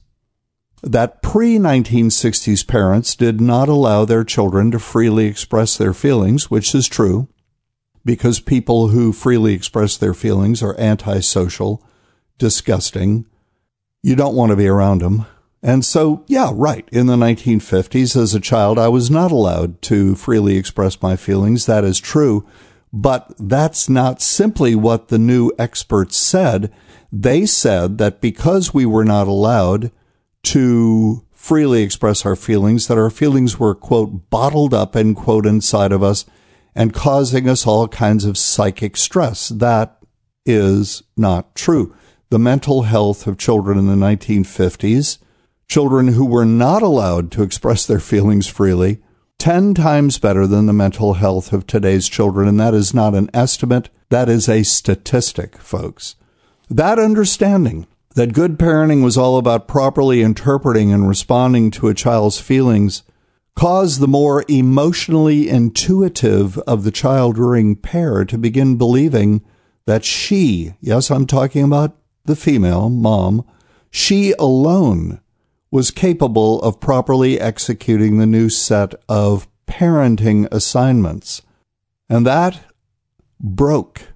that 0.86 1.20
pre 1.20 1.56
1960s 1.56 2.66
parents 2.66 3.16
did 3.16 3.40
not 3.40 3.68
allow 3.68 4.04
their 4.04 4.24
children 4.24 4.70
to 4.70 4.78
freely 4.78 5.26
express 5.26 5.76
their 5.76 5.92
feelings, 5.92 6.50
which 6.50 6.74
is 6.74 6.86
true 6.86 7.28
because 8.04 8.38
people 8.38 8.88
who 8.88 9.12
freely 9.12 9.52
express 9.52 9.96
their 9.96 10.14
feelings 10.14 10.62
are 10.62 10.78
antisocial, 10.78 11.84
disgusting. 12.38 13.26
You 14.00 14.14
don't 14.14 14.36
want 14.36 14.50
to 14.50 14.56
be 14.56 14.68
around 14.68 15.02
them. 15.02 15.26
And 15.60 15.84
so, 15.84 16.24
yeah, 16.28 16.52
right. 16.54 16.88
In 16.92 17.06
the 17.08 17.16
1950s, 17.16 18.14
as 18.14 18.32
a 18.32 18.40
child, 18.40 18.78
I 18.78 18.86
was 18.86 19.10
not 19.10 19.32
allowed 19.32 19.82
to 19.82 20.14
freely 20.14 20.56
express 20.56 21.02
my 21.02 21.16
feelings. 21.16 21.66
That 21.66 21.82
is 21.82 21.98
true. 21.98 22.48
But 22.92 23.34
that's 23.40 23.88
not 23.88 24.22
simply 24.22 24.76
what 24.76 25.08
the 25.08 25.18
new 25.18 25.50
experts 25.58 26.16
said. 26.16 26.72
They 27.10 27.44
said 27.44 27.98
that 27.98 28.20
because 28.20 28.72
we 28.72 28.86
were 28.86 29.04
not 29.04 29.26
allowed 29.26 29.90
to 30.46 31.24
freely 31.32 31.82
express 31.82 32.26
our 32.26 32.36
feelings, 32.36 32.88
that 32.88 32.98
our 32.98 33.10
feelings 33.10 33.58
were, 33.58 33.74
quote, 33.74 34.30
bottled 34.30 34.74
up, 34.74 34.96
end 34.96 35.16
quote, 35.16 35.46
inside 35.46 35.92
of 35.92 36.02
us 36.02 36.24
and 36.76 36.92
causing 36.92 37.48
us 37.48 37.66
all 37.66 37.88
kinds 37.88 38.26
of 38.26 38.36
psychic 38.36 38.96
stress. 38.96 39.48
That 39.48 39.96
is 40.44 41.02
not 41.16 41.54
true. 41.54 41.96
The 42.28 42.38
mental 42.38 42.82
health 42.82 43.26
of 43.26 43.38
children 43.38 43.78
in 43.78 43.86
the 43.86 43.94
1950s, 43.94 45.18
children 45.68 46.08
who 46.08 46.26
were 46.26 46.44
not 46.44 46.82
allowed 46.82 47.32
to 47.32 47.42
express 47.42 47.86
their 47.86 47.98
feelings 47.98 48.46
freely, 48.46 49.00
10 49.38 49.74
times 49.74 50.18
better 50.18 50.46
than 50.46 50.66
the 50.66 50.72
mental 50.72 51.14
health 51.14 51.52
of 51.52 51.66
today's 51.66 52.08
children. 52.08 52.46
And 52.46 52.60
that 52.60 52.74
is 52.74 52.92
not 52.92 53.14
an 53.14 53.30
estimate. 53.32 53.88
That 54.10 54.28
is 54.28 54.48
a 54.48 54.62
statistic, 54.62 55.56
folks. 55.58 56.14
That 56.68 56.98
understanding 56.98 57.86
that 58.16 58.32
good 58.32 58.58
parenting 58.58 59.04
was 59.04 59.18
all 59.18 59.36
about 59.36 59.68
properly 59.68 60.22
interpreting 60.22 60.90
and 60.90 61.06
responding 61.06 61.70
to 61.70 61.88
a 61.88 61.94
child's 61.94 62.40
feelings 62.40 63.02
caused 63.54 64.00
the 64.00 64.08
more 64.08 64.42
emotionally 64.48 65.50
intuitive 65.50 66.56
of 66.60 66.82
the 66.82 66.90
child 66.90 67.36
rearing 67.36 67.76
pair 67.76 68.24
to 68.24 68.38
begin 68.38 68.78
believing 68.78 69.42
that 69.84 70.02
she, 70.02 70.72
yes, 70.80 71.10
I'm 71.10 71.26
talking 71.26 71.62
about 71.62 71.94
the 72.24 72.36
female 72.36 72.88
mom, 72.88 73.44
she 73.90 74.32
alone 74.38 75.20
was 75.70 75.90
capable 75.90 76.60
of 76.62 76.80
properly 76.80 77.38
executing 77.38 78.16
the 78.16 78.26
new 78.26 78.48
set 78.48 78.94
of 79.10 79.46
parenting 79.66 80.48
assignments. 80.50 81.42
And 82.08 82.26
that 82.26 82.62
broke 83.38 84.14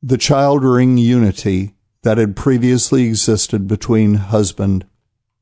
the 0.00 0.18
child 0.18 0.62
rearing 0.62 0.98
unity 0.98 1.74
that 2.02 2.18
had 2.18 2.36
previously 2.36 3.04
existed 3.06 3.68
between 3.68 4.14
husband 4.14 4.86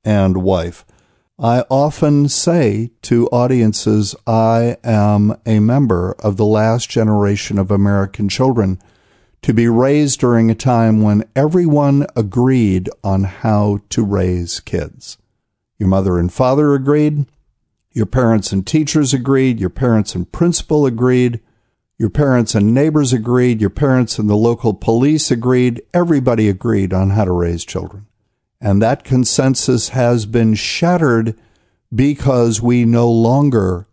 and 0.04 0.42
wife. 0.42 0.84
I 1.38 1.64
often 1.70 2.28
say 2.28 2.90
to 3.02 3.28
audiences, 3.28 4.16
I 4.26 4.76
am 4.82 5.36
a 5.46 5.60
member 5.60 6.16
of 6.18 6.36
the 6.36 6.44
last 6.44 6.90
generation 6.90 7.58
of 7.58 7.70
American 7.70 8.28
children 8.28 8.80
to 9.42 9.54
be 9.54 9.68
raised 9.68 10.18
during 10.18 10.50
a 10.50 10.54
time 10.56 11.00
when 11.00 11.24
everyone 11.36 12.06
agreed 12.16 12.90
on 13.04 13.22
how 13.22 13.78
to 13.90 14.04
raise 14.04 14.58
kids. 14.58 15.16
Your 15.78 15.88
mother 15.88 16.18
and 16.18 16.32
father 16.32 16.74
agreed. 16.74 17.26
Your 17.92 18.06
parents 18.06 18.50
and 18.50 18.66
teachers 18.66 19.14
agreed. 19.14 19.60
Your 19.60 19.70
parents 19.70 20.16
and 20.16 20.30
principal 20.30 20.86
agreed. 20.86 21.38
Your 21.98 22.10
parents 22.10 22.54
and 22.54 22.72
neighbors 22.72 23.12
agreed. 23.12 23.60
Your 23.60 23.70
parents 23.70 24.18
and 24.18 24.30
the 24.30 24.36
local 24.36 24.72
police 24.72 25.32
agreed. 25.32 25.82
Everybody 25.92 26.48
agreed 26.48 26.92
on 26.92 27.10
how 27.10 27.24
to 27.24 27.32
raise 27.32 27.64
children. 27.64 28.06
And 28.60 28.80
that 28.80 29.04
consensus 29.04 29.90
has 29.90 30.24
been 30.24 30.54
shattered 30.54 31.38
because 31.92 32.62
we 32.62 32.84
no 32.84 33.10
longer, 33.10 33.88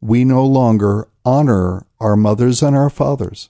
we 0.00 0.24
no 0.24 0.44
longer 0.44 1.08
honor 1.24 1.86
our 1.98 2.16
mothers 2.16 2.62
and 2.62 2.76
our 2.76 2.90
fathers. 2.90 3.48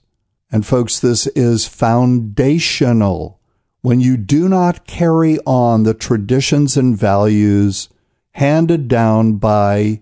And 0.51 0.65
folks, 0.65 0.99
this 0.99 1.27
is 1.27 1.67
foundational. 1.67 3.39
When 3.81 3.99
you 3.99 4.15
do 4.15 4.47
not 4.47 4.85
carry 4.85 5.39
on 5.39 5.83
the 5.83 5.93
traditions 5.93 6.77
and 6.77 6.97
values 6.97 7.89
handed 8.33 8.87
down 8.87 9.33
by 9.33 10.01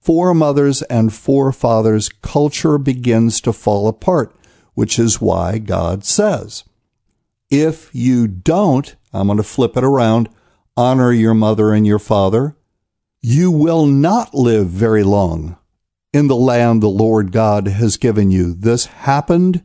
foremothers 0.00 0.82
and 0.82 1.12
forefathers, 1.12 2.08
culture 2.22 2.78
begins 2.78 3.40
to 3.42 3.52
fall 3.52 3.88
apart, 3.88 4.34
which 4.74 4.98
is 4.98 5.20
why 5.20 5.58
God 5.58 6.04
says, 6.04 6.64
if 7.50 7.90
you 7.92 8.28
don't, 8.28 8.94
I'm 9.12 9.26
going 9.26 9.36
to 9.38 9.42
flip 9.42 9.76
it 9.76 9.84
around, 9.84 10.28
honor 10.76 11.12
your 11.12 11.34
mother 11.34 11.72
and 11.72 11.86
your 11.86 11.98
father, 11.98 12.56
you 13.20 13.50
will 13.50 13.86
not 13.86 14.34
live 14.34 14.68
very 14.68 15.02
long 15.02 15.58
in 16.12 16.28
the 16.28 16.36
land 16.36 16.82
the 16.82 16.88
Lord 16.88 17.32
God 17.32 17.66
has 17.68 17.96
given 17.96 18.30
you. 18.30 18.54
This 18.54 18.86
happened 18.86 19.62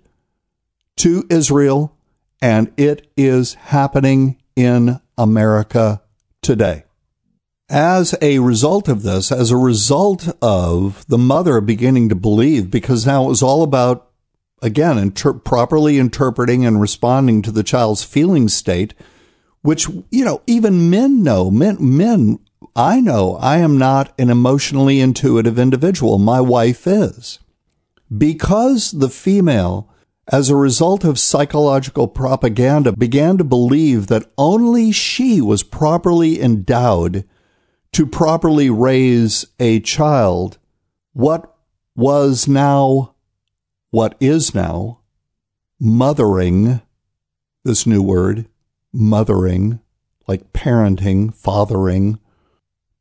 to 0.98 1.26
Israel, 1.30 1.96
and 2.42 2.74
it 2.78 3.12
is 3.16 3.54
happening 3.56 4.42
in 4.56 5.00
America 5.18 6.02
today. 6.42 6.85
As 7.70 8.16
a 8.22 8.40
result 8.40 8.88
of 8.88 9.02
this, 9.02 9.32
as 9.32 9.50
a 9.50 9.58
result 9.58 10.30
of 10.42 11.06
the 11.08 11.18
mother 11.18 11.62
beginning 11.62 12.10
to 12.10 12.16
believe, 12.16 12.70
because 12.70 13.06
now 13.06 13.26
it 13.26 13.30
was 13.30 13.42
all 13.42 13.64
about, 13.64 14.12
again, 14.62 15.00
inter- 15.00 15.34
properly 15.34 15.98
interpreting 15.98 16.66
and 16.66 16.80
responding 16.80 17.42
to 17.42 17.52
the 17.52 17.64
child's 17.64 18.04
feeling 18.04 18.50
state, 18.50 18.94
which, 19.62 19.88
you 20.12 20.24
know, 20.24 20.44
even 20.46 20.92
men 20.92 21.24
know. 21.24 21.50
Men, 21.50 21.78
men, 21.80 22.40
I 22.76 23.02
know 23.02 23.38
I 23.38 23.58
am 23.58 23.80
not 23.80 24.14
an 24.20 24.30
emotionally 24.30 25.00
intuitive 25.00 25.58
individual. 25.58 26.20
My 26.20 26.42
wife 26.42 26.86
is. 26.86 27.40
Because 28.16 28.92
the 28.92 29.10
female 29.10 29.90
as 30.32 30.50
a 30.50 30.56
result 30.56 31.04
of 31.04 31.20
psychological 31.20 32.08
propaganda, 32.08 32.92
began 32.92 33.38
to 33.38 33.44
believe 33.44 34.08
that 34.08 34.26
only 34.38 34.92
she 34.92 35.40
was 35.40 35.62
properly 35.62 36.42
endowed 36.42 37.24
to 37.96 38.06
properly 38.06 38.70
raise 38.70 39.46
a 39.58 39.80
child. 39.80 40.58
What 41.14 41.56
was 41.96 42.46
now, 42.46 43.16
what 43.90 44.18
is 44.20 44.54
now, 44.54 45.00
mothering, 45.80 46.82
this 47.64 47.88
new 47.88 48.02
word, 48.02 48.50
mothering, 48.92 49.80
like 50.28 50.52
parenting, 50.52 51.34
fathering, 51.34 52.20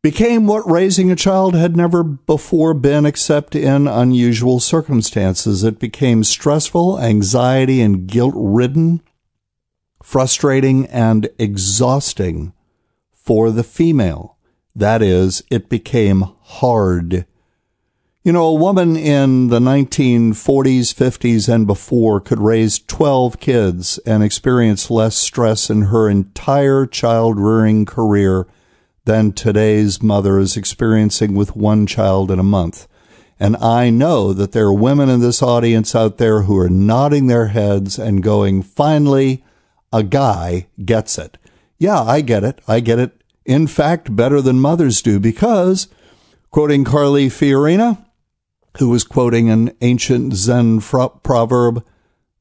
became 0.01 0.47
what 0.47 0.71
raising 0.71 1.11
a 1.11 1.17
child 1.17 1.57
had 1.57 1.77
never 1.77 2.05
before 2.05 2.73
been 2.73 3.05
except 3.05 3.57
in 3.57 3.89
unusual 3.89 4.61
circumstances. 4.61 5.65
It 5.65 5.81
became 5.81 6.23
stressful, 6.23 7.01
anxiety 7.01 7.81
and 7.81 8.07
guilt 8.07 8.35
ridden, 8.37 9.01
frustrating 10.05 10.87
and 10.87 11.29
exhausting 11.37 12.53
for 13.11 13.51
the 13.51 13.65
female. 13.65 14.34
That 14.75 15.03
is, 15.03 15.43
it 15.51 15.69
became 15.69 16.25
hard. 16.43 17.27
You 18.25 18.33
know, 18.33 18.47
a 18.47 18.55
woman 18.55 18.97
in 18.97 19.49
the 19.49 19.59
1940s, 19.59 20.95
50s, 20.95 21.53
and 21.53 21.67
before 21.67 22.21
could 22.21 22.41
raise 22.41 22.79
12 22.79 23.39
kids 23.39 23.99
and 24.07 24.23
experience 24.23 24.91
less 24.91 25.15
stress 25.17 25.69
in 25.69 25.83
her 25.83 26.09
entire 26.09 26.87
child 26.87 27.39
rearing 27.39 27.85
career 27.85 28.47
than 29.05 29.33
today's 29.33 30.03
mother 30.03 30.39
is 30.39 30.57
experiencing 30.57 31.35
with 31.35 31.55
one 31.55 31.87
child 31.87 32.31
in 32.31 32.39
a 32.39 32.43
month. 32.43 32.89
And 33.39 33.57
I 33.59 33.91
know 33.91 34.33
that 34.33 34.53
there 34.53 34.67
are 34.67 34.73
women 34.73 35.11
in 35.11 35.21
this 35.21 35.43
audience 35.43 35.95
out 35.95 36.19
there 36.19 36.43
who 36.43 36.57
are 36.59 36.71
nodding 36.71 37.27
their 37.27 37.49
heads 37.49 37.99
and 37.99 38.23
going, 38.23 38.63
finally, 38.63 39.45
a 39.93 40.03
guy 40.03 40.67
gets 40.83 41.19
it. 41.19 41.37
Yeah, 41.79 42.01
I 42.01 42.23
get 42.23 42.43
it. 42.43 42.61
I 42.67 42.81
get 42.81 42.99
it. 42.99 43.21
In 43.45 43.67
fact, 43.67 44.17
better 44.17 44.41
than 44.41 44.61
mothers 44.61 45.03
do 45.03 45.21
because, 45.21 45.89
quoting 46.51 46.85
Carly 46.85 47.29
Fiorina, 47.29 48.05
who 48.79 48.89
was 48.89 49.05
quoting 49.05 49.51
an 49.51 49.73
ancient 49.81 50.35
Zen 50.35 50.81
proverb, 50.81 51.85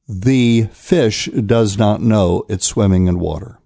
the 0.08 0.68
fish 0.72 1.26
does 1.26 1.78
not 1.78 2.00
know 2.00 2.44
it's 2.48 2.66
swimming 2.66 3.06
in 3.06 3.18
water. 3.18 3.58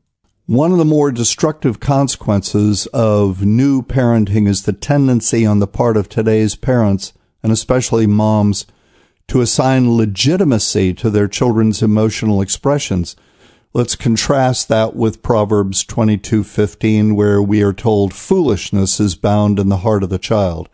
One 0.47 0.73
of 0.73 0.79
the 0.79 0.85
more 0.85 1.13
destructive 1.13 1.79
consequences 1.79 2.87
of 2.87 3.45
new 3.45 3.83
parenting 3.83 4.49
is 4.49 4.63
the 4.63 4.73
tendency 4.73 5.45
on 5.45 5.59
the 5.59 5.67
part 5.67 5.97
of 5.97 6.09
today's 6.09 6.57
parents, 6.57 7.13
and 7.43 7.53
especially 7.53 8.07
moms, 8.07 8.67
to 9.29 9.43
assign 9.43 9.97
legitimacy 9.97 10.95
to 10.95 11.11
their 11.11 11.29
children's 11.29 11.83
emotional 11.83 12.41
expressions. 12.41 13.15
Let's 13.75 13.97
contrast 13.97 14.69
that 14.69 14.97
with 14.97 15.23
Proverbs 15.23 15.85
22:15 15.85 17.15
where 17.15 17.43
we 17.43 17.63
are 17.63 17.75
told 17.75 18.15
foolishness 18.15 18.99
is 18.99 19.15
bound 19.15 19.59
in 19.59 19.69
the 19.69 19.79
heart 19.79 20.03
of 20.03 20.09
the 20.09 20.19
child. 20.19 20.71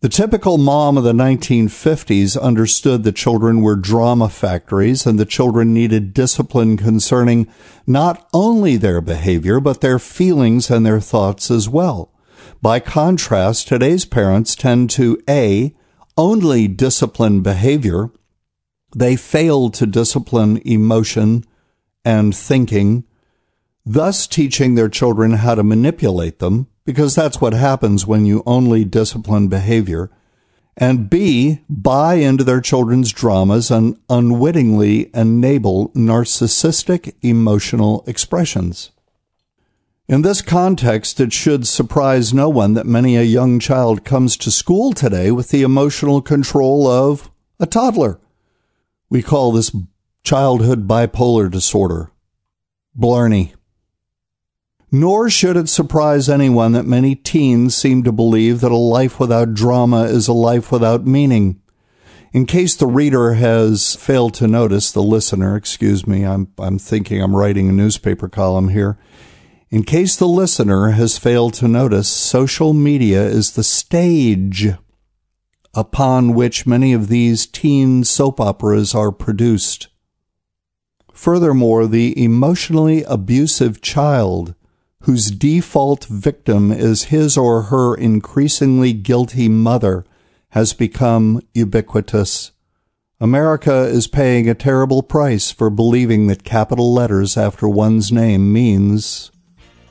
The 0.00 0.08
typical 0.08 0.56
mom 0.56 0.96
of 0.96 1.02
the 1.02 1.12
1950s 1.12 2.36
understood 2.36 3.02
that 3.02 3.16
children 3.16 3.62
were 3.62 3.74
drama 3.74 4.28
factories 4.28 5.06
and 5.06 5.18
the 5.18 5.24
children 5.24 5.74
needed 5.74 6.14
discipline 6.14 6.76
concerning 6.76 7.48
not 7.84 8.28
only 8.32 8.76
their 8.76 9.00
behavior, 9.00 9.58
but 9.58 9.80
their 9.80 9.98
feelings 9.98 10.70
and 10.70 10.86
their 10.86 11.00
thoughts 11.00 11.50
as 11.50 11.68
well. 11.68 12.12
By 12.62 12.78
contrast, 12.78 13.66
today's 13.66 14.04
parents 14.04 14.54
tend 14.54 14.90
to 14.90 15.18
A, 15.28 15.74
only 16.16 16.68
discipline 16.68 17.40
behavior. 17.40 18.10
They 18.94 19.16
fail 19.16 19.68
to 19.70 19.84
discipline 19.84 20.62
emotion 20.64 21.44
and 22.06 22.34
thinking, 22.34 23.02
thus 23.84 24.28
teaching 24.28 24.76
their 24.76 24.88
children 24.88 25.32
how 25.32 25.56
to 25.56 25.64
manipulate 25.64 26.38
them 26.38 26.68
because 26.84 27.16
that's 27.16 27.40
what 27.40 27.52
happens 27.52 28.06
when 28.06 28.24
you 28.24 28.44
only 28.46 28.84
discipline 28.84 29.48
behavior. 29.48 30.08
And 30.76 31.10
B, 31.10 31.62
buy 31.68 32.14
into 32.14 32.44
their 32.44 32.60
children's 32.60 33.12
dramas 33.12 33.72
and 33.72 33.98
unwittingly 34.08 35.10
enable 35.14 35.88
narcissistic 35.90 37.12
emotional 37.22 38.04
expressions. 38.06 38.92
In 40.06 40.22
this 40.22 40.42
context, 40.42 41.18
it 41.18 41.32
should 41.32 41.66
surprise 41.66 42.32
no 42.32 42.48
one 42.48 42.74
that 42.74 42.86
many 42.86 43.16
a 43.16 43.22
young 43.22 43.58
child 43.58 44.04
comes 44.04 44.36
to 44.36 44.52
school 44.52 44.92
today 44.92 45.32
with 45.32 45.48
the 45.48 45.62
emotional 45.62 46.22
control 46.22 46.86
of 46.86 47.32
a 47.58 47.66
toddler. 47.66 48.20
We 49.10 49.22
call 49.22 49.50
this 49.50 49.74
childhood 50.26 50.88
bipolar 50.88 51.48
disorder. 51.48 52.10
Blarney. 52.96 53.54
Nor 54.90 55.30
should 55.30 55.56
it 55.56 55.68
surprise 55.68 56.28
anyone 56.28 56.72
that 56.72 56.84
many 56.84 57.14
teens 57.14 57.76
seem 57.76 58.02
to 58.02 58.10
believe 58.10 58.60
that 58.60 58.72
a 58.72 58.76
life 58.76 59.20
without 59.20 59.54
drama 59.54 60.02
is 60.06 60.26
a 60.26 60.32
life 60.32 60.72
without 60.72 61.06
meaning. 61.06 61.62
In 62.32 62.44
case 62.44 62.74
the 62.74 62.88
reader 62.88 63.34
has 63.34 63.94
failed 63.94 64.34
to 64.34 64.48
notice, 64.48 64.90
the 64.90 65.00
listener, 65.00 65.54
excuse 65.54 66.08
me, 66.08 66.26
I'm, 66.26 66.52
I'm 66.58 66.80
thinking 66.80 67.22
I'm 67.22 67.36
writing 67.36 67.68
a 67.68 67.72
newspaper 67.72 68.28
column 68.28 68.70
here. 68.70 68.98
In 69.70 69.84
case 69.84 70.16
the 70.16 70.26
listener 70.26 70.90
has 70.90 71.18
failed 71.18 71.54
to 71.54 71.68
notice, 71.68 72.08
social 72.08 72.72
media 72.72 73.24
is 73.24 73.52
the 73.52 73.62
stage 73.62 74.70
upon 75.72 76.34
which 76.34 76.66
many 76.66 76.92
of 76.92 77.06
these 77.06 77.46
teen 77.46 78.02
soap 78.02 78.40
operas 78.40 78.92
are 78.92 79.12
produced. 79.12 79.86
Furthermore, 81.16 81.86
the 81.86 82.22
emotionally 82.22 83.02
abusive 83.04 83.80
child 83.80 84.54
whose 85.04 85.30
default 85.30 86.04
victim 86.04 86.70
is 86.70 87.04
his 87.04 87.38
or 87.38 87.62
her 87.62 87.94
increasingly 87.94 88.92
guilty 88.92 89.48
mother, 89.48 90.04
has 90.50 90.74
become 90.74 91.40
ubiquitous. 91.54 92.52
America 93.18 93.84
is 93.84 94.06
paying 94.06 94.46
a 94.46 94.54
terrible 94.54 95.02
price 95.02 95.50
for 95.50 95.70
believing 95.70 96.26
that 96.26 96.44
capital 96.44 96.92
letters 96.92 97.38
after 97.38 97.66
one's 97.66 98.12
name 98.12 98.52
means 98.52 99.30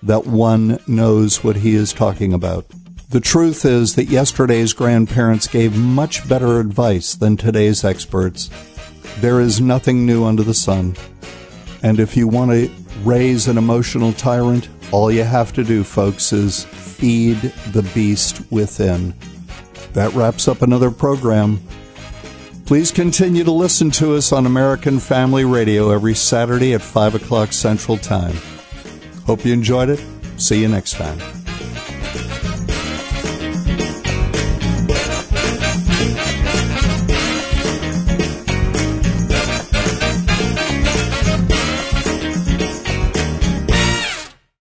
that 0.03 0.27
one 0.27 0.79
knows 0.85 1.43
what 1.43 1.57
he 1.57 1.73
is 1.73 1.91
talking 1.91 2.33
about. 2.33 2.65
The 3.09 3.19
truth 3.19 3.65
is 3.65 3.95
that 3.95 4.09
yesterday's 4.09 4.73
grandparents 4.73 5.47
gave 5.47 5.75
much 5.75 6.29
better 6.29 6.59
advice 6.59 7.15
than 7.15 7.35
today's 7.35 7.83
experts. 7.83 8.51
There 9.19 9.39
is 9.39 9.62
nothing 9.62 10.06
new 10.06 10.25
under 10.25 10.43
the 10.43 10.54
sun. 10.54 10.95
And 11.84 11.99
if 11.99 12.17
you 12.17 12.28
want 12.28 12.51
to 12.51 12.69
raise 13.04 13.47
an 13.47 13.58
emotional 13.58 14.13
tyrant, 14.13 14.69
all 14.91 15.12
you 15.12 15.23
have 15.23 15.54
to 15.54 15.63
do, 15.63 15.84
folks, 15.84 16.34
is 16.34 16.65
feed 16.65 17.38
the 17.71 17.89
beast 17.93 18.41
within. 18.51 19.13
That 19.93 20.13
wraps 20.13 20.47
up 20.47 20.62
another 20.62 20.91
program. 20.91 21.62
Please 22.65 22.91
continue 22.91 23.43
to 23.43 23.51
listen 23.51 23.91
to 23.91 24.15
us 24.15 24.32
on 24.32 24.45
American 24.45 24.99
Family 24.99 25.45
Radio 25.45 25.91
every 25.91 26.15
Saturday 26.15 26.73
at 26.73 26.82
5 26.82 27.15
o'clock 27.15 27.54
Central 27.54 27.97
Time. 27.97 28.36
Hope 29.25 29.45
you 29.45 29.54
enjoyed 29.54 29.89
it. 29.89 30.04
See 30.38 30.62
you 30.62 30.67
next 30.67 30.93
time. 30.93 31.44